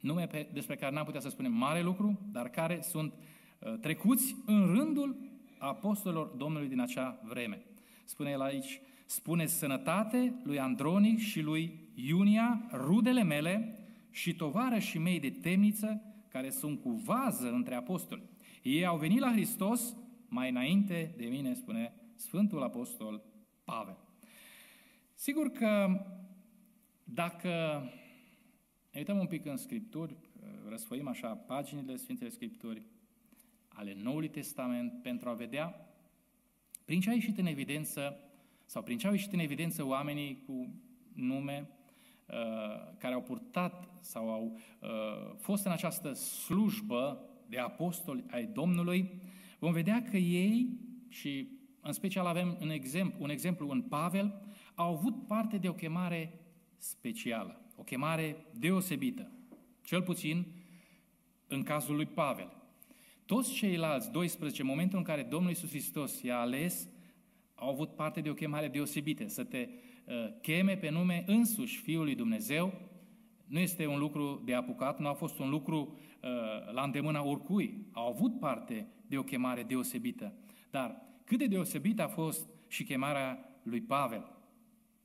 nume 0.00 0.26
pe, 0.26 0.48
despre 0.52 0.76
care 0.76 0.94
n-am 0.94 1.04
putea 1.04 1.20
să 1.20 1.28
spunem 1.28 1.52
mare 1.52 1.82
lucru, 1.82 2.20
dar 2.32 2.48
care 2.48 2.80
sunt 2.82 3.12
uh, 3.58 3.74
trecuți 3.80 4.36
în 4.46 4.66
rândul 4.66 5.16
apostolilor 5.58 6.26
Domnului 6.26 6.68
din 6.68 6.80
acea 6.80 7.20
vreme. 7.22 7.62
Spune 8.04 8.30
el 8.30 8.40
aici, 8.40 8.80
spune 9.06 9.46
sănătate 9.46 10.34
lui 10.42 10.58
Andronic 10.58 11.18
și 11.18 11.40
lui 11.40 11.88
Iunia, 11.94 12.68
rudele 12.72 13.22
mele 13.22 13.77
și 14.10 14.34
tovarășii 14.34 15.00
mei 15.00 15.20
de 15.20 15.30
temniță, 15.30 16.02
care 16.28 16.50
sunt 16.50 16.80
cu 16.80 16.90
vază 16.90 17.50
între 17.50 17.74
apostoli. 17.74 18.22
Ei 18.62 18.86
au 18.86 18.98
venit 18.98 19.18
la 19.18 19.32
Hristos 19.32 19.96
mai 20.28 20.50
înainte 20.50 21.14
de 21.16 21.24
mine, 21.24 21.54
spune 21.54 21.92
Sfântul 22.14 22.62
Apostol 22.62 23.22
Pavel. 23.64 23.96
Sigur 25.14 25.50
că 25.50 26.00
dacă 27.04 27.48
ne 28.90 28.98
uităm 28.98 29.18
un 29.18 29.26
pic 29.26 29.46
în 29.46 29.56
Scripturi, 29.56 30.16
răsfoim 30.68 31.08
așa 31.08 31.28
paginile 31.28 31.96
Sfintele 31.96 32.30
Scripturi 32.30 32.82
ale 33.68 33.96
Noului 34.02 34.28
Testament 34.28 35.02
pentru 35.02 35.28
a 35.28 35.32
vedea 35.32 35.88
prin 36.84 37.00
ce 37.00 37.10
a 37.10 37.12
ieșit 37.12 37.38
în 37.38 37.46
evidență 37.46 38.20
sau 38.64 38.82
prin 38.82 38.98
ce 38.98 39.06
au 39.06 39.12
ieșit 39.12 39.32
în 39.32 39.38
evidență 39.38 39.86
oamenii 39.86 40.42
cu 40.46 40.74
nume 41.12 41.68
uh, 42.26 42.34
care 42.98 43.14
au 43.14 43.22
purtat 43.22 43.37
sau 44.00 44.30
au 44.30 44.58
uh, 44.80 44.88
fost 45.36 45.64
în 45.64 45.72
această 45.72 46.12
slujbă 46.12 47.20
de 47.46 47.58
apostoli 47.58 48.24
ai 48.30 48.46
Domnului, 48.46 49.10
vom 49.58 49.72
vedea 49.72 50.02
că 50.02 50.16
ei, 50.16 50.78
și 51.08 51.48
în 51.80 51.92
special 51.92 52.26
avem 52.26 52.56
un 52.60 52.70
exemplu, 52.70 53.16
un 53.22 53.30
exemplu 53.30 53.70
în 53.70 53.82
Pavel, 53.82 54.42
au 54.74 54.94
avut 54.94 55.26
parte 55.26 55.56
de 55.56 55.68
o 55.68 55.72
chemare 55.72 56.40
specială, 56.76 57.60
o 57.76 57.82
chemare 57.82 58.36
deosebită, 58.58 59.30
cel 59.84 60.02
puțin 60.02 60.46
în 61.46 61.62
cazul 61.62 61.94
lui 61.94 62.06
Pavel. 62.06 62.52
Toți 63.26 63.52
ceilalți 63.52 64.10
12, 64.10 64.62
în 64.62 64.68
momentul 64.68 64.98
în 64.98 65.04
care 65.04 65.22
Domnul 65.22 65.48
Iisus 65.48 65.68
Hristos 65.68 66.22
i-a 66.22 66.38
ales, 66.38 66.88
au 67.54 67.68
avut 67.68 67.94
parte 67.94 68.20
de 68.20 68.30
o 68.30 68.34
chemare 68.34 68.68
deosebită, 68.68 69.28
să 69.28 69.44
te 69.44 69.68
uh, 70.04 70.14
cheme 70.40 70.76
pe 70.76 70.90
nume 70.90 71.24
însuși 71.26 71.78
Fiul 71.78 72.04
lui 72.04 72.14
Dumnezeu, 72.14 72.72
nu 73.48 73.58
este 73.58 73.86
un 73.86 73.98
lucru 73.98 74.42
de 74.44 74.54
apucat, 74.54 74.98
nu 74.98 75.08
a 75.08 75.12
fost 75.12 75.38
un 75.38 75.50
lucru 75.50 75.96
uh, 76.22 76.72
la 76.72 76.82
îndemâna 76.82 77.24
oricui. 77.24 77.86
Au 77.92 78.08
avut 78.08 78.38
parte 78.38 78.86
de 79.06 79.18
o 79.18 79.22
chemare 79.22 79.62
deosebită. 79.62 80.32
Dar 80.70 81.02
cât 81.24 81.38
de 81.38 81.46
deosebită 81.46 82.02
a 82.02 82.08
fost 82.08 82.48
și 82.68 82.84
chemarea 82.84 83.38
lui 83.62 83.80
Pavel. 83.80 84.24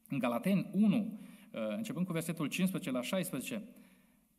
În 0.10 0.20
Galaten 0.20 0.68
1, 0.72 0.96
uh, 0.96 1.60
începând 1.76 2.06
cu 2.06 2.12
versetul 2.12 2.48
15 2.48 2.92
la 2.92 3.02
16, 3.02 3.64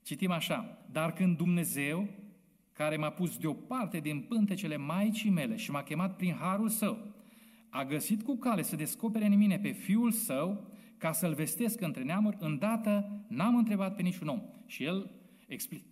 citim 0.03 0.31
așa, 0.31 0.79
Dar 0.91 1.13
când 1.13 1.37
Dumnezeu, 1.37 2.09
care 2.73 2.97
m-a 2.97 3.11
pus 3.11 3.39
deoparte 3.39 3.99
din 3.99 4.21
pântecele 4.21 4.77
Maicii 4.77 5.31
mele 5.31 5.57
și 5.57 5.71
m-a 5.71 5.83
chemat 5.83 6.17
prin 6.17 6.35
harul 6.35 6.69
său, 6.69 6.99
a 7.69 7.85
găsit 7.85 8.23
cu 8.23 8.37
cale 8.37 8.63
să 8.63 8.77
descopere 8.77 9.25
în 9.25 9.39
mine 9.39 9.59
pe 9.59 9.71
Fiul 9.71 10.11
Său, 10.11 10.71
ca 11.05 11.13
să-L 11.13 11.35
vestesc 11.35 11.81
între 11.81 12.03
neamuri, 12.03 12.37
îndată 12.41 13.25
n-am 13.29 13.57
întrebat 13.57 13.97
pe 13.97 14.03
niciun 14.03 14.29
om. 14.29 14.43
Și 14.67 14.85
el 14.85 15.11
explică, 15.47 15.85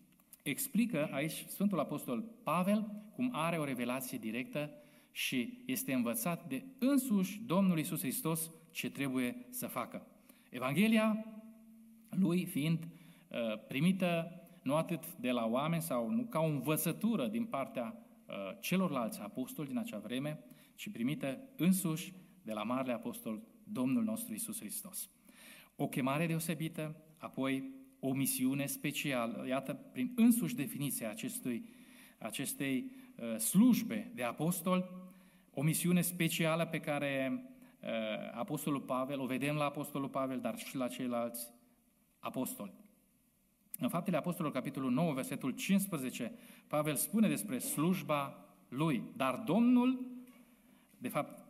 explică 0.43 1.09
aici 1.13 1.45
Sfântul 1.47 1.79
Apostol 1.79 2.25
Pavel 2.43 3.03
cum 3.15 3.31
are 3.33 3.57
o 3.57 3.65
revelație 3.65 4.19
directă 4.19 4.71
și 5.11 5.63
este 5.67 5.93
învățat 5.93 6.49
de 6.49 6.65
însuși 6.79 7.41
Domnul 7.47 7.79
Isus 7.79 8.01
Hristos 8.01 8.51
ce 8.71 8.91
trebuie 8.91 9.47
să 9.51 9.67
facă. 9.67 10.07
Evanghelia 10.51 11.25
lui 12.11 12.45
fiind 12.45 12.89
primită 13.69 14.41
nu 14.63 14.75
atât 14.75 15.15
de 15.17 15.31
la 15.31 15.47
oameni 15.47 15.83
sau 15.83 16.11
nu 16.11 16.23
ca 16.23 16.39
o 16.39 16.47
învățătură 16.47 17.27
din 17.27 17.45
partea 17.45 17.97
celorlalți 18.61 19.21
apostoli 19.21 19.69
din 19.69 19.79
acea 19.79 19.99
vreme, 19.99 20.39
ci 20.75 20.91
primită 20.91 21.39
însuși 21.57 22.13
de 22.43 22.53
la 22.53 22.63
Marele 22.63 22.93
Apostol 22.93 23.43
Domnul 23.65 24.03
nostru 24.03 24.35
Isus 24.35 24.59
Hristos. 24.59 25.11
O 25.77 25.89
chemare 25.89 26.27
deosebită, 26.27 26.97
apoi 27.19 27.81
o 28.01 28.13
misiune 28.13 28.67
specială, 28.67 29.45
iată, 29.49 29.75
prin 29.93 30.13
însuși 30.17 30.55
definiția 30.55 31.11
acestui, 31.11 31.69
acestei 32.19 32.91
uh, 33.17 33.37
slujbe 33.37 34.11
de 34.15 34.23
apostol, 34.23 34.91
o 35.51 35.63
misiune 35.63 36.01
specială 36.01 36.67
pe 36.67 36.81
care 36.81 37.45
uh, 37.81 37.89
Apostolul 38.35 38.81
Pavel, 38.81 39.21
o 39.21 39.27
vedem 39.27 39.55
la 39.55 39.65
Apostolul 39.65 40.09
Pavel, 40.09 40.41
dar 40.41 40.59
și 40.59 40.77
la 40.77 40.89
ceilalți 40.89 41.49
apostoli. 42.19 42.73
În 43.79 43.89
Faptele 43.89 44.17
Apostolilor, 44.17 44.57
capitolul 44.57 44.91
9, 44.91 45.13
versetul 45.13 45.51
15, 45.51 46.33
Pavel 46.67 46.95
spune 46.95 47.29
despre 47.29 47.59
slujba 47.59 48.45
lui, 48.69 49.03
dar 49.17 49.35
Domnul, 49.35 50.07
de 50.99 51.09
fapt, 51.09 51.39
uh, 51.39 51.42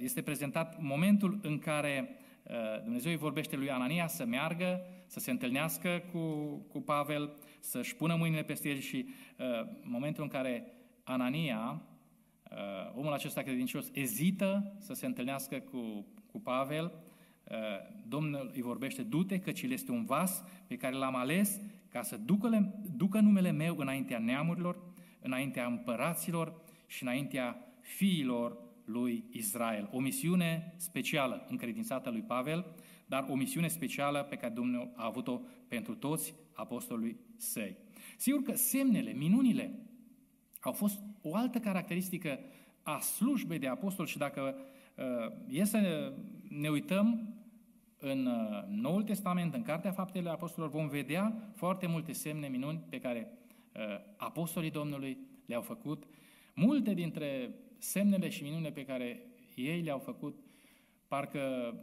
este 0.00 0.22
prezentat 0.22 0.80
momentul 0.80 1.38
în 1.42 1.58
care 1.58 2.08
uh, 2.42 2.82
Dumnezeu 2.82 3.10
îi 3.10 3.18
vorbește 3.18 3.56
lui 3.56 3.70
Anania 3.70 4.06
să 4.06 4.24
meargă, 4.24 4.80
să 5.06 5.20
se 5.20 5.30
întâlnească 5.30 6.02
cu, 6.12 6.20
cu 6.68 6.80
Pavel, 6.80 7.32
să-și 7.60 7.96
pună 7.96 8.14
mâinile 8.14 8.42
peste 8.42 8.68
el 8.68 8.78
și 8.78 9.06
uh, 9.38 9.68
momentul 9.82 10.22
în 10.22 10.28
care 10.28 10.72
Anania, 11.04 11.82
omul 12.94 13.12
acesta 13.12 13.42
credincios, 13.42 13.90
ezită 13.92 14.74
să 14.78 14.94
se 14.94 15.06
întâlnească 15.06 15.58
cu, 15.58 16.06
cu 16.26 16.40
Pavel, 16.40 16.92
Domnul 18.08 18.50
îi 18.54 18.62
vorbește, 18.62 19.02
du-te 19.02 19.38
căci 19.38 19.62
el 19.62 19.70
este 19.70 19.90
un 19.90 20.04
vas 20.04 20.44
pe 20.66 20.76
care 20.76 20.94
l-am 20.94 21.14
ales 21.14 21.60
ca 21.88 22.02
să 22.02 22.16
ducă, 22.16 22.74
ducă 22.96 23.20
numele 23.20 23.50
meu 23.50 23.76
înaintea 23.78 24.18
neamurilor, 24.18 24.82
înaintea 25.20 25.66
împăraților 25.66 26.54
și 26.86 27.02
înaintea 27.02 27.66
fiilor 27.80 28.65
lui 28.86 29.24
Israel. 29.30 29.88
O 29.92 30.00
misiune 30.00 30.74
specială 30.76 31.46
încredințată 31.48 32.10
lui 32.10 32.22
Pavel, 32.22 32.66
dar 33.06 33.26
o 33.28 33.34
misiune 33.34 33.68
specială 33.68 34.22
pe 34.22 34.36
care 34.36 34.52
Dumnezeu 34.52 34.92
a 34.96 35.06
avut-o 35.06 35.40
pentru 35.68 35.94
toți 35.94 36.34
apostolii 36.52 37.16
săi. 37.36 37.76
Sigur 38.16 38.42
că 38.42 38.54
semnele, 38.54 39.12
minunile, 39.12 39.78
au 40.60 40.72
fost 40.72 41.02
o 41.22 41.34
altă 41.34 41.58
caracteristică 41.58 42.38
a 42.82 42.98
slujbei 42.98 43.58
de 43.58 43.66
apostol 43.66 44.06
și 44.06 44.18
dacă 44.18 44.56
uh, 44.94 45.32
e 45.48 45.64
să 45.64 46.12
ne 46.48 46.68
uităm 46.68 47.34
în 47.98 48.26
uh, 48.26 48.62
Noul 48.68 49.02
Testament, 49.02 49.54
în 49.54 49.62
Cartea 49.62 49.92
Faptele 49.92 50.30
Apostolilor, 50.30 50.80
vom 50.80 50.88
vedea 50.88 51.50
foarte 51.54 51.86
multe 51.86 52.12
semne 52.12 52.48
minuni 52.48 52.82
pe 52.88 52.98
care 52.98 53.28
uh, 53.74 53.82
apostolii 54.16 54.70
Domnului 54.70 55.18
le-au 55.46 55.62
făcut. 55.62 56.04
Multe 56.54 56.94
dintre 56.94 57.54
semnele 57.78 58.28
și 58.28 58.42
minunile 58.42 58.70
pe 58.70 58.84
care 58.84 59.20
ei 59.54 59.80
le-au 59.80 59.98
făcut, 59.98 60.38
parcă 61.08 61.74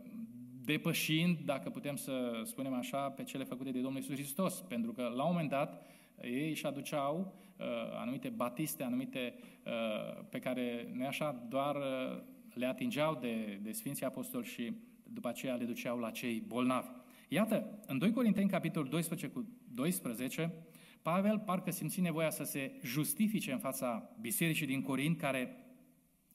depășind, 0.63 1.38
dacă 1.45 1.69
putem 1.69 1.95
să 1.95 2.41
spunem 2.43 2.73
așa, 2.73 3.10
pe 3.10 3.23
cele 3.23 3.43
făcute 3.43 3.71
de 3.71 3.79
Domnul 3.79 4.01
Iisus 4.01 4.15
Hristos. 4.15 4.62
Pentru 4.67 4.91
că, 4.91 5.01
la 5.01 5.23
un 5.23 5.32
moment 5.32 5.49
dat, 5.49 5.86
ei 6.21 6.49
își 6.49 6.65
aduceau 6.65 7.34
uh, 7.58 7.65
anumite 7.99 8.29
batiste, 8.29 8.84
anumite 8.84 9.34
uh, 9.65 10.23
pe 10.29 10.39
care, 10.39 10.91
nu 10.93 11.06
așa, 11.06 11.45
doar 11.49 11.75
uh, 11.75 12.21
le 12.53 12.65
atingeau 12.65 13.17
de, 13.21 13.60
de 13.62 13.71
Sfinții 13.71 14.06
Apostoli 14.06 14.45
și 14.45 14.73
după 15.03 15.27
aceea 15.27 15.56
le 15.56 15.65
duceau 15.65 15.99
la 15.99 16.10
cei 16.10 16.43
bolnavi. 16.47 16.88
Iată, 17.27 17.79
în 17.88 17.97
2 17.97 18.12
Corinteni, 18.12 18.49
capitolul 18.49 18.89
12 18.89 19.27
cu 19.27 19.45
12, 19.73 20.53
Pavel 21.01 21.39
parcă 21.39 21.71
simți 21.71 22.01
nevoia 22.01 22.29
să 22.29 22.43
se 22.43 22.71
justifice 22.84 23.51
în 23.51 23.60
fața 23.60 24.10
bisericii 24.21 24.65
din 24.65 24.82
Corint, 24.82 25.17
care, 25.17 25.56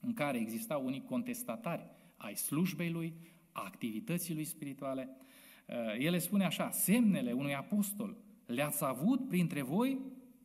în 0.00 0.12
care 0.12 0.38
existau 0.38 0.84
unii 0.84 1.02
contestatari 1.02 1.86
ai 2.16 2.34
slujbei 2.34 2.90
lui, 2.90 3.14
a 3.52 3.62
activității 3.64 4.34
lui 4.34 4.44
spirituale. 4.44 5.08
Uh, 5.66 5.74
el 5.98 6.10
le 6.10 6.18
spune 6.18 6.44
așa, 6.44 6.70
semnele 6.70 7.32
unui 7.32 7.54
apostol 7.54 8.16
le-ați 8.46 8.84
avut 8.84 9.28
printre 9.28 9.62
voi 9.62 9.98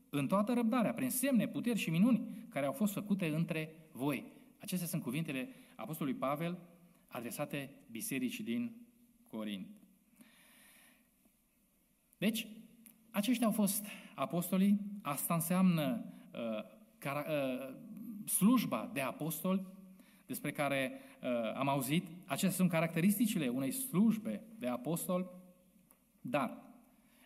în 0.09 0.27
toată 0.27 0.53
răbdarea, 0.53 0.93
prin 0.93 1.09
semne, 1.09 1.47
puteri 1.47 1.79
și 1.79 1.89
minuni 1.89 2.45
care 2.49 2.65
au 2.65 2.71
fost 2.71 2.93
făcute 2.93 3.27
între 3.27 3.75
voi. 3.91 4.31
Acestea 4.59 4.87
sunt 4.87 5.01
cuvintele 5.01 5.49
apostolului 5.75 6.19
Pavel 6.19 6.57
adresate 7.07 7.69
bisericii 7.91 8.43
din 8.43 8.75
Corint. 9.27 9.67
Deci, 12.17 12.47
aceștia 13.09 13.45
au 13.45 13.51
fost 13.51 13.85
apostolii, 14.15 14.79
asta 15.01 15.33
înseamnă 15.33 16.05
uh, 16.33 16.63
cara, 16.97 17.25
uh, 17.29 17.75
slujba 18.25 18.89
de 18.93 19.01
apostol 19.01 19.71
despre 20.25 20.51
care 20.51 20.91
uh, 21.21 21.29
am 21.55 21.67
auzit. 21.67 22.07
Acestea 22.25 22.51
sunt 22.51 22.69
caracteristicile 22.69 23.47
unei 23.47 23.71
slujbe 23.71 24.41
de 24.59 24.67
apostol, 24.67 25.31
dar 26.21 26.57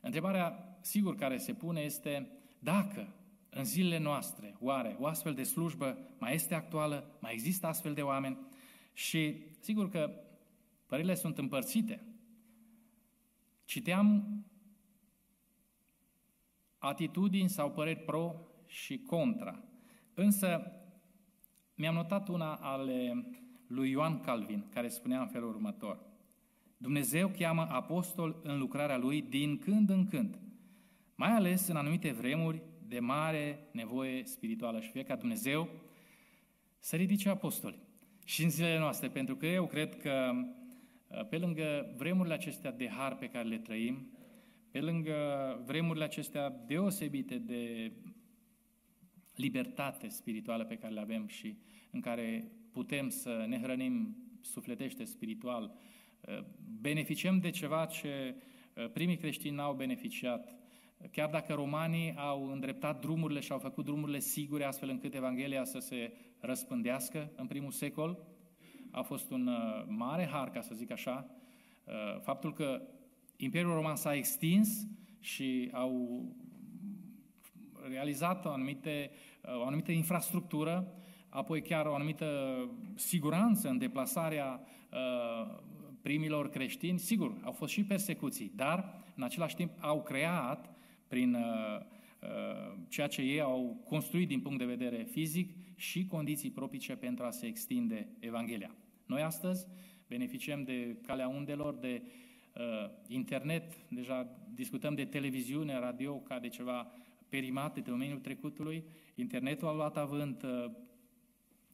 întrebarea 0.01 0.77
sigur 0.81 1.15
care 1.15 1.37
se 1.37 1.53
pune 1.53 1.81
este 1.81 2.31
dacă 2.59 3.07
în 3.49 3.65
zilele 3.65 3.97
noastre, 3.97 4.55
oare 4.59 4.95
o 4.99 5.05
astfel 5.05 5.33
de 5.33 5.43
slujbă 5.43 5.97
mai 6.19 6.33
este 6.33 6.55
actuală, 6.55 7.17
mai 7.19 7.33
există 7.33 7.67
astfel 7.67 7.93
de 7.93 8.01
oameni? 8.01 8.37
Și 8.93 9.35
sigur 9.59 9.89
că 9.89 10.11
părerile 10.85 11.15
sunt 11.15 11.37
împărțite. 11.37 12.01
Citeam 13.65 14.25
atitudini 16.77 17.49
sau 17.49 17.71
păreri 17.71 17.99
pro 17.99 18.35
și 18.65 18.97
contra. 18.97 19.63
Însă 20.13 20.71
mi-am 21.77 21.93
notat 21.93 22.27
una 22.27 22.53
ale 22.53 23.25
lui 23.67 23.89
Ioan 23.89 24.19
Calvin, 24.19 24.65
care 24.73 24.87
spunea 24.87 25.21
în 25.21 25.27
felul 25.27 25.49
următor. 25.49 25.99
Dumnezeu 26.77 27.27
cheamă 27.27 27.67
apostol 27.69 28.39
în 28.43 28.57
lucrarea 28.57 28.97
lui 28.97 29.21
din 29.21 29.57
când 29.57 29.89
în 29.89 30.07
când, 30.07 30.39
mai 31.15 31.31
ales 31.31 31.67
în 31.67 31.75
anumite 31.75 32.11
vremuri 32.11 32.61
de 32.87 32.99
mare 32.99 33.67
nevoie 33.71 34.25
spirituală 34.25 34.79
și 34.79 34.89
fie 34.89 35.03
ca 35.03 35.15
Dumnezeu 35.15 35.69
să 36.79 36.95
ridice 36.95 37.29
apostoli 37.29 37.79
și 38.25 38.43
în 38.43 38.49
zilele 38.49 38.79
noastre, 38.79 39.09
pentru 39.09 39.35
că 39.35 39.45
eu 39.45 39.67
cred 39.67 39.97
că 40.01 40.31
uh, 41.07 41.27
pe 41.29 41.37
lângă 41.37 41.93
vremurile 41.97 42.33
acestea 42.33 42.71
de 42.71 42.89
har 42.89 43.15
pe 43.15 43.29
care 43.29 43.47
le 43.47 43.57
trăim, 43.57 44.11
pe 44.71 44.79
lângă 44.79 45.15
vremurile 45.65 46.03
acestea 46.03 46.49
deosebite 46.49 47.37
de 47.37 47.91
libertate 49.37 50.07
spirituală 50.07 50.65
pe 50.65 50.75
care 50.75 50.93
le 50.93 50.99
avem 50.99 51.27
și 51.27 51.57
în 51.91 51.99
care 52.01 52.51
putem 52.71 53.09
să 53.09 53.45
ne 53.47 53.59
hrănim 53.59 54.17
sufletește, 54.41 55.03
spiritual, 55.03 55.75
uh, 56.21 56.43
beneficiem 56.81 57.39
de 57.39 57.49
ceva 57.49 57.85
ce 57.85 58.35
uh, 58.75 58.89
primii 58.91 59.17
creștini 59.17 59.55
n-au 59.55 59.73
beneficiat. 59.73 60.55
Chiar 61.11 61.29
dacă 61.29 61.53
romanii 61.53 62.15
au 62.15 62.51
îndreptat 62.51 63.01
drumurile 63.01 63.39
și 63.39 63.51
au 63.51 63.59
făcut 63.59 63.85
drumurile 63.85 64.19
sigure 64.19 64.63
astfel 64.63 64.89
încât 64.89 65.13
Evanghelia 65.13 65.63
să 65.63 65.79
se 65.79 66.13
răspândească 66.39 67.31
în 67.35 67.47
primul 67.47 67.71
secol, 67.71 68.17
a 68.91 69.01
fost 69.01 69.31
un 69.31 69.47
uh, 69.47 69.85
mare 69.87 70.25
har, 70.25 70.49
ca 70.49 70.61
să 70.61 70.75
zic 70.75 70.91
așa, 70.91 71.31
faptul 72.21 72.53
că 72.53 72.81
Imperiul 73.35 73.73
Roman 73.73 73.95
s-a 73.95 74.15
extins 74.15 74.87
și 75.19 75.69
au 75.71 76.21
realizat 77.89 78.45
o, 78.45 78.49
anumite, 78.49 79.11
o 79.59 79.65
anumită 79.65 79.91
infrastructură, 79.91 80.93
apoi 81.29 81.61
chiar 81.61 81.85
o 81.85 81.93
anumită 81.93 82.27
siguranță 82.95 83.69
în 83.69 83.77
deplasarea 83.77 84.61
uh, 84.91 85.55
primilor 86.01 86.49
creștini. 86.49 86.99
Sigur, 86.99 87.33
au 87.43 87.51
fost 87.51 87.71
și 87.71 87.83
persecuții, 87.83 88.51
dar 88.55 89.03
în 89.15 89.23
același 89.23 89.55
timp 89.55 89.71
au 89.79 90.03
creat 90.03 90.75
prin 91.07 91.33
uh, 91.33 91.41
uh, 92.21 92.77
ceea 92.87 93.07
ce 93.07 93.21
ei 93.21 93.41
au 93.41 93.81
construit 93.85 94.27
din 94.27 94.39
punct 94.39 94.57
de 94.57 94.65
vedere 94.65 95.03
fizic 95.03 95.51
și 95.75 96.05
condiții 96.05 96.51
propice 96.51 96.95
pentru 96.95 97.25
a 97.25 97.29
se 97.29 97.45
extinde 97.45 98.07
Evanghelia. 98.19 98.75
Noi 99.05 99.21
astăzi 99.21 99.67
beneficiem 100.07 100.63
de 100.63 100.97
calea 101.05 101.27
undelor, 101.27 101.75
de 101.75 102.01
uh, 102.01 102.89
internet, 103.07 103.89
deja 103.89 104.27
discutăm 104.53 104.95
de 104.95 105.05
televiziune, 105.05 105.79
radio 105.79 106.15
ca 106.15 106.39
de 106.39 106.47
ceva 106.47 106.91
perimat 107.29 107.73
de 107.73 107.81
domeniul 107.81 108.19
trecutului, 108.19 108.83
internetul 109.15 109.67
a 109.67 109.73
luat 109.73 109.97
avânt, 109.97 110.43
uh, 110.43 110.65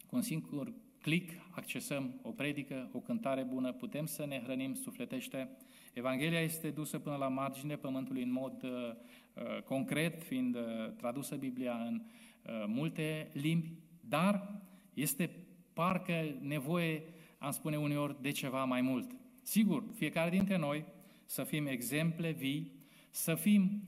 cu 0.08 0.16
un 0.16 0.22
singur 0.22 0.74
click 1.02 1.32
accesăm 1.52 2.20
o 2.22 2.32
predică, 2.32 2.90
o 2.94 3.00
cântare 3.00 3.44
bună, 3.44 3.72
putem 3.72 4.06
să 4.06 4.26
ne 4.26 4.42
hrănim 4.44 4.74
sufletește. 4.74 5.50
Evanghelia 5.94 6.40
este 6.40 6.70
dusă 6.70 7.00
până 7.00 7.16
la 7.16 7.28
margine 7.28 7.76
pământului 7.76 8.24
în 8.24 8.32
mod 8.32 8.64
uh, 8.64 8.70
uh, 8.70 9.62
concret, 9.62 10.24
fiind 10.24 10.56
uh, 10.56 10.62
tradusă 10.98 11.36
Biblia 11.36 11.74
în 11.74 12.02
uh, 12.02 12.64
multe 12.68 13.30
limbi, 13.34 13.72
dar 14.00 14.62
este 14.94 15.30
parcă 15.74 16.38
nevoie, 16.42 17.04
am 17.38 17.52
spune 17.52 17.78
uneori, 17.78 18.22
de 18.22 18.32
ceva 18.32 18.64
mai 18.64 18.82
mult. 18.82 19.12
Sigur, 19.42 19.84
fiecare 19.94 20.30
dintre 20.30 20.58
noi 20.58 20.86
să 21.26 21.44
fim 21.44 21.66
exemple 21.66 22.32
vii 22.32 22.72
să 23.10 23.36
fim 23.36 23.82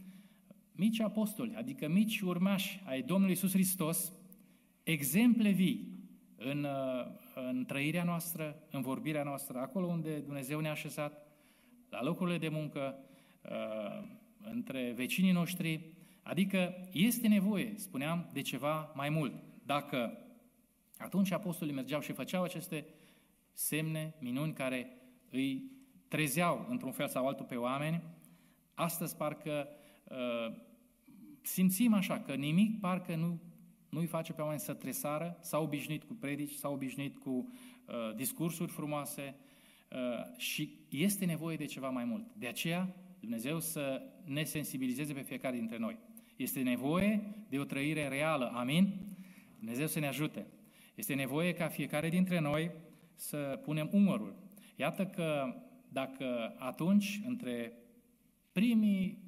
mici 0.75 0.99
apostoli, 0.99 1.55
adică 1.55 1.88
mici 1.88 2.19
urmași 2.19 2.81
ai 2.85 3.01
Domnului 3.01 3.33
Isus 3.33 3.51
Hristos, 3.51 4.13
exemple 4.83 5.49
vii 5.49 5.95
în, 6.38 6.63
uh, 6.63 7.05
în 7.49 7.65
trăirea 7.65 8.03
noastră, 8.03 8.55
în 8.71 8.81
vorbirea 8.81 9.23
noastră, 9.23 9.59
acolo 9.59 9.85
unde 9.85 10.19
Dumnezeu 10.19 10.59
ne-a 10.59 10.71
așezat, 10.71 11.27
la 11.89 12.03
locurile 12.03 12.38
de 12.38 12.49
muncă, 12.49 12.97
uh, 13.41 14.07
între 14.51 14.91
vecinii 14.95 15.31
noștri, 15.31 15.93
adică 16.23 16.88
este 16.91 17.27
nevoie, 17.27 17.73
spuneam, 17.75 18.29
de 18.33 18.41
ceva 18.41 18.91
mai 18.95 19.09
mult. 19.09 19.33
Dacă 19.65 20.17
atunci 20.97 21.31
apostolii 21.31 21.73
mergeau 21.73 22.01
și 22.01 22.11
făceau 22.11 22.43
aceste 22.43 22.85
semne, 23.53 24.13
minuni 24.19 24.53
care 24.53 24.89
îi 25.31 25.71
trezeau 26.07 26.65
într-un 26.69 26.91
fel 26.91 27.07
sau 27.07 27.27
altul 27.27 27.45
pe 27.45 27.55
oameni, 27.55 28.03
astăzi 28.73 29.15
parcă 29.15 29.67
uh, 29.69 29.84
simțim 31.41 31.93
așa 31.93 32.19
că 32.19 32.33
nimic 32.33 32.79
parcă 32.79 33.15
nu, 33.15 33.41
nu 33.89 33.99
îi 33.99 34.05
face 34.05 34.33
pe 34.33 34.41
oameni 34.41 34.59
să 34.59 34.73
tresară, 34.73 35.37
s-au 35.41 35.63
obișnuit 35.63 36.03
cu 36.03 36.13
predici, 36.13 36.53
s-au 36.53 36.73
obișnuit 36.73 37.17
cu 37.17 37.29
uh, 37.29 38.15
discursuri 38.15 38.71
frumoase 38.71 39.35
uh, 39.91 40.37
și 40.37 40.79
este 40.89 41.25
nevoie 41.25 41.57
de 41.57 41.65
ceva 41.65 41.89
mai 41.89 42.05
mult. 42.05 42.25
De 42.33 42.47
aceea 42.47 42.95
Dumnezeu 43.19 43.59
să 43.59 44.01
ne 44.23 44.43
sensibilizeze 44.43 45.13
pe 45.13 45.21
fiecare 45.21 45.55
dintre 45.55 45.77
noi. 45.77 45.97
Este 46.35 46.61
nevoie 46.61 47.35
de 47.49 47.59
o 47.59 47.63
trăire 47.63 48.07
reală. 48.07 48.51
Amin? 48.53 48.93
Dumnezeu 49.57 49.87
să 49.87 49.99
ne 49.99 50.07
ajute. 50.07 50.47
Este 50.95 51.13
nevoie 51.13 51.53
ca 51.53 51.67
fiecare 51.67 52.09
dintre 52.09 52.39
noi 52.39 52.71
să 53.13 53.59
punem 53.63 53.89
umărul. 53.91 54.35
Iată 54.75 55.05
că 55.05 55.55
dacă 55.89 56.55
atunci, 56.57 57.21
între 57.25 57.73
primii 58.51 59.24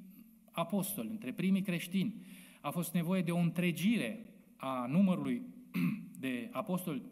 apostoli, 0.58 1.08
între 1.08 1.32
primii 1.32 1.62
creștini, 1.62 2.14
a 2.60 2.70
fost 2.70 2.92
nevoie 2.92 3.22
de 3.22 3.30
o 3.30 3.38
întregire 3.38 4.26
a 4.56 4.86
numărului 4.86 5.42
de 6.24 6.48
apostoli, 6.52 7.02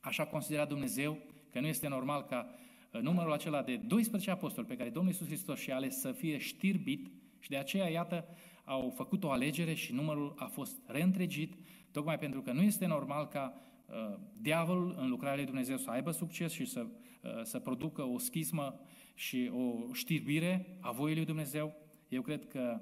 așa 0.00 0.24
considera 0.26 0.64
Dumnezeu, 0.64 1.18
că 1.50 1.60
nu 1.60 1.66
este 1.66 1.88
normal 1.88 2.24
ca 2.24 2.48
uh, 2.92 3.00
numărul 3.00 3.32
acela 3.32 3.62
de 3.62 3.76
12 3.76 4.30
apostoli 4.30 4.66
pe 4.66 4.76
care 4.76 4.90
Domnul 4.90 5.12
Iisus 5.12 5.26
Hristos 5.26 5.58
și 5.58 5.70
ales 5.70 6.00
să 6.00 6.12
fie 6.12 6.38
știrbit 6.38 7.10
și 7.38 7.48
de 7.48 7.56
aceea, 7.56 7.88
iată, 7.88 8.24
au 8.64 8.92
făcut 8.96 9.24
o 9.24 9.30
alegere 9.30 9.74
și 9.74 9.92
numărul 9.92 10.34
a 10.36 10.46
fost 10.46 10.76
reîntregit, 10.86 11.54
tocmai 11.90 12.18
pentru 12.18 12.42
că 12.42 12.52
nu 12.52 12.62
este 12.62 12.86
normal 12.86 13.26
ca 13.26 13.54
uh, 13.86 14.18
diavolul 14.36 14.94
în 14.98 15.08
lucrarea 15.08 15.36
lui 15.36 15.44
Dumnezeu 15.44 15.76
să 15.76 15.90
aibă 15.90 16.10
succes 16.10 16.52
și 16.52 16.64
să, 16.64 16.80
uh, 16.80 17.30
să 17.42 17.58
producă 17.58 18.02
o 18.02 18.18
schismă 18.18 18.80
și 19.14 19.50
o 19.54 19.92
știrbire 19.92 20.78
a 20.80 20.90
voii 20.90 21.14
lui 21.14 21.24
Dumnezeu. 21.24 21.85
Eu 22.08 22.22
cred 22.22 22.46
că 22.48 22.80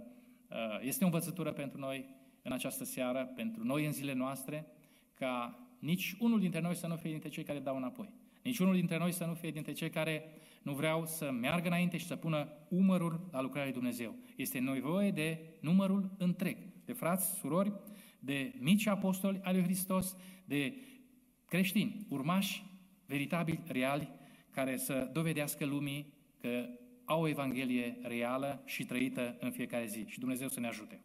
uh, 0.50 0.56
este 0.80 1.04
o 1.04 1.06
învățătură 1.06 1.52
pentru 1.52 1.78
noi 1.78 2.08
în 2.42 2.52
această 2.52 2.84
seară, 2.84 3.32
pentru 3.34 3.64
noi 3.64 3.87
în 3.87 3.92
zilele 3.92 4.18
noastre, 4.18 4.66
ca 5.14 5.58
nici 5.78 6.16
unul 6.18 6.40
dintre 6.40 6.60
noi 6.60 6.74
să 6.74 6.87
nu 6.87 6.96
fie 6.96 7.10
dintre 7.10 7.28
cei 7.28 7.42
care 7.44 7.58
dau 7.58 7.76
înapoi. 7.76 8.12
Nici 8.42 8.58
unul 8.58 8.74
dintre 8.74 8.98
noi 8.98 9.12
să 9.12 9.24
nu 9.24 9.34
fie 9.34 9.50
dintre 9.50 9.72
cei 9.72 9.90
care 9.90 10.24
nu 10.62 10.72
vreau 10.74 11.06
să 11.06 11.30
meargă 11.30 11.66
înainte 11.66 11.96
și 11.96 12.06
să 12.06 12.16
pună 12.16 12.48
umărul 12.68 13.28
la 13.32 13.40
lucrarea 13.40 13.64
lui 13.64 13.72
Dumnezeu. 13.72 14.14
Este 14.37 14.58
nevoie 14.58 15.10
de 15.10 15.38
numărul 15.60 16.14
întreg, 16.18 16.56
de 16.84 16.92
frați, 16.92 17.38
surori, 17.38 17.72
de 18.18 18.54
mici 18.58 18.87
apostoli 18.87 19.40
al 19.42 19.54
lui 19.54 19.62
Hristos, 19.62 20.16
de 20.44 20.74
creștini, 21.46 22.06
urmași, 22.08 22.64
veritabili, 23.06 23.62
reali, 23.66 24.08
care 24.50 24.76
să 24.76 25.10
dovedească 25.12 25.64
lumii 25.64 26.12
că 26.40 26.68
au 27.04 27.22
o 27.22 27.28
Evanghelie 27.28 27.98
reală 28.02 28.62
și 28.64 28.84
trăită 28.84 29.36
în 29.40 29.50
fiecare 29.50 29.86
zi. 29.86 30.04
Și 30.06 30.18
Dumnezeu 30.18 30.48
să 30.48 30.60
ne 30.60 30.66
ajute. 30.66 31.00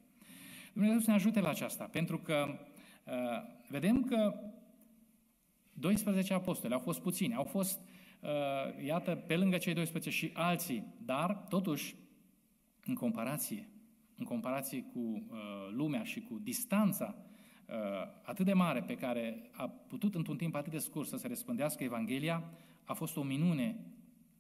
Dumnezeu 0.73 0.99
să 0.99 1.09
ne 1.09 1.15
ajute 1.15 1.39
la 1.39 1.49
aceasta, 1.49 1.83
pentru 1.83 2.19
că 2.19 2.59
uh, 3.03 3.13
vedem 3.67 4.03
că 4.03 4.33
12 5.73 6.33
apostoli 6.33 6.73
au 6.73 6.79
fost 6.79 7.01
puțini, 7.01 7.35
au 7.35 7.43
fost, 7.43 7.79
uh, 8.19 8.85
iată, 8.85 9.15
pe 9.15 9.35
lângă 9.35 9.57
cei 9.57 9.73
12 9.73 10.11
și 10.11 10.31
alții, 10.33 10.83
dar, 11.05 11.45
totuși, 11.49 11.95
în 12.85 12.93
comparație, 12.93 13.69
în 14.15 14.25
comparație 14.25 14.83
cu 14.93 14.99
uh, 14.99 15.37
lumea 15.71 16.03
și 16.03 16.21
cu 16.21 16.39
distanța 16.39 17.15
uh, 17.15 17.75
atât 18.23 18.45
de 18.45 18.53
mare 18.53 18.81
pe 18.81 18.95
care 18.95 19.49
a 19.51 19.67
putut 19.67 20.15
într-un 20.15 20.37
timp 20.37 20.55
atât 20.55 20.71
de 20.71 20.77
scurt 20.77 21.07
să 21.07 21.17
se 21.17 21.27
răspândească 21.27 21.83
Evanghelia, 21.83 22.43
a 22.83 22.93
fost 22.93 23.17
o 23.17 23.23
minune 23.23 23.79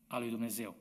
a 0.07 0.19
lui 0.19 0.29
Dumnezeu. 0.29 0.75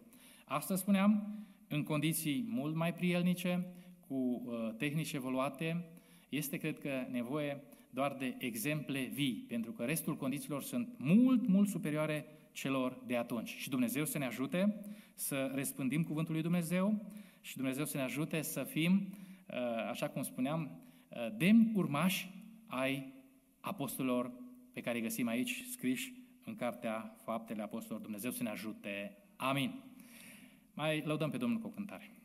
Astăzi 0.49 0.81
spuneam, 0.81 1.39
în 1.69 1.83
condiții 1.83 2.45
mult 2.49 2.75
mai 2.75 2.95
prielnice, 2.95 3.67
cu 4.07 4.15
uh, 4.15 4.75
tehnici 4.77 5.13
evoluate, 5.13 5.85
este, 6.29 6.57
cred 6.57 6.79
că, 6.79 7.07
nevoie 7.11 7.63
doar 7.91 8.17
de 8.19 8.37
exemple 8.39 9.11
vii, 9.13 9.45
pentru 9.49 9.73
că 9.73 9.85
restul 9.85 10.17
condițiilor 10.17 10.63
sunt 10.63 10.89
mult, 10.99 11.47
mult 11.47 11.69
superioare 11.69 12.27
celor 12.53 12.99
de 13.07 13.17
atunci. 13.17 13.49
Și 13.49 13.69
Dumnezeu 13.69 14.05
să 14.05 14.19
ne 14.19 14.25
ajute 14.25 14.81
să 15.15 15.51
răspândim 15.55 16.03
Cuvântul 16.03 16.33
lui 16.33 16.43
Dumnezeu 16.43 17.05
și 17.41 17.57
Dumnezeu 17.57 17.85
să 17.85 17.97
ne 17.97 18.03
ajute 18.03 18.43
să 18.43 18.63
fim, 18.63 18.93
uh, 18.93 19.57
așa 19.91 20.09
cum 20.09 20.23
spuneam, 20.23 20.81
uh, 21.09 21.37
demni 21.37 21.73
urmași 21.75 22.31
ai 22.67 23.13
apostolilor 23.61 24.33
pe 24.73 24.81
care 24.81 24.97
îi 24.97 25.03
găsim 25.03 25.27
aici 25.27 25.65
scriși 25.71 26.13
în 26.45 26.55
Cartea 26.55 27.17
Faptele 27.25 27.63
Apostolilor. 27.63 28.01
Dumnezeu 28.01 28.31
să 28.31 28.43
ne 28.43 28.51
ajute. 28.51 29.17
Amin. 29.37 29.88
Mai 30.79 31.03
lăudăm 31.05 31.31
pe 31.31 31.37
Domnul 31.37 31.61
cu 31.61 31.67
o 31.67 31.71
cântare. 31.71 32.18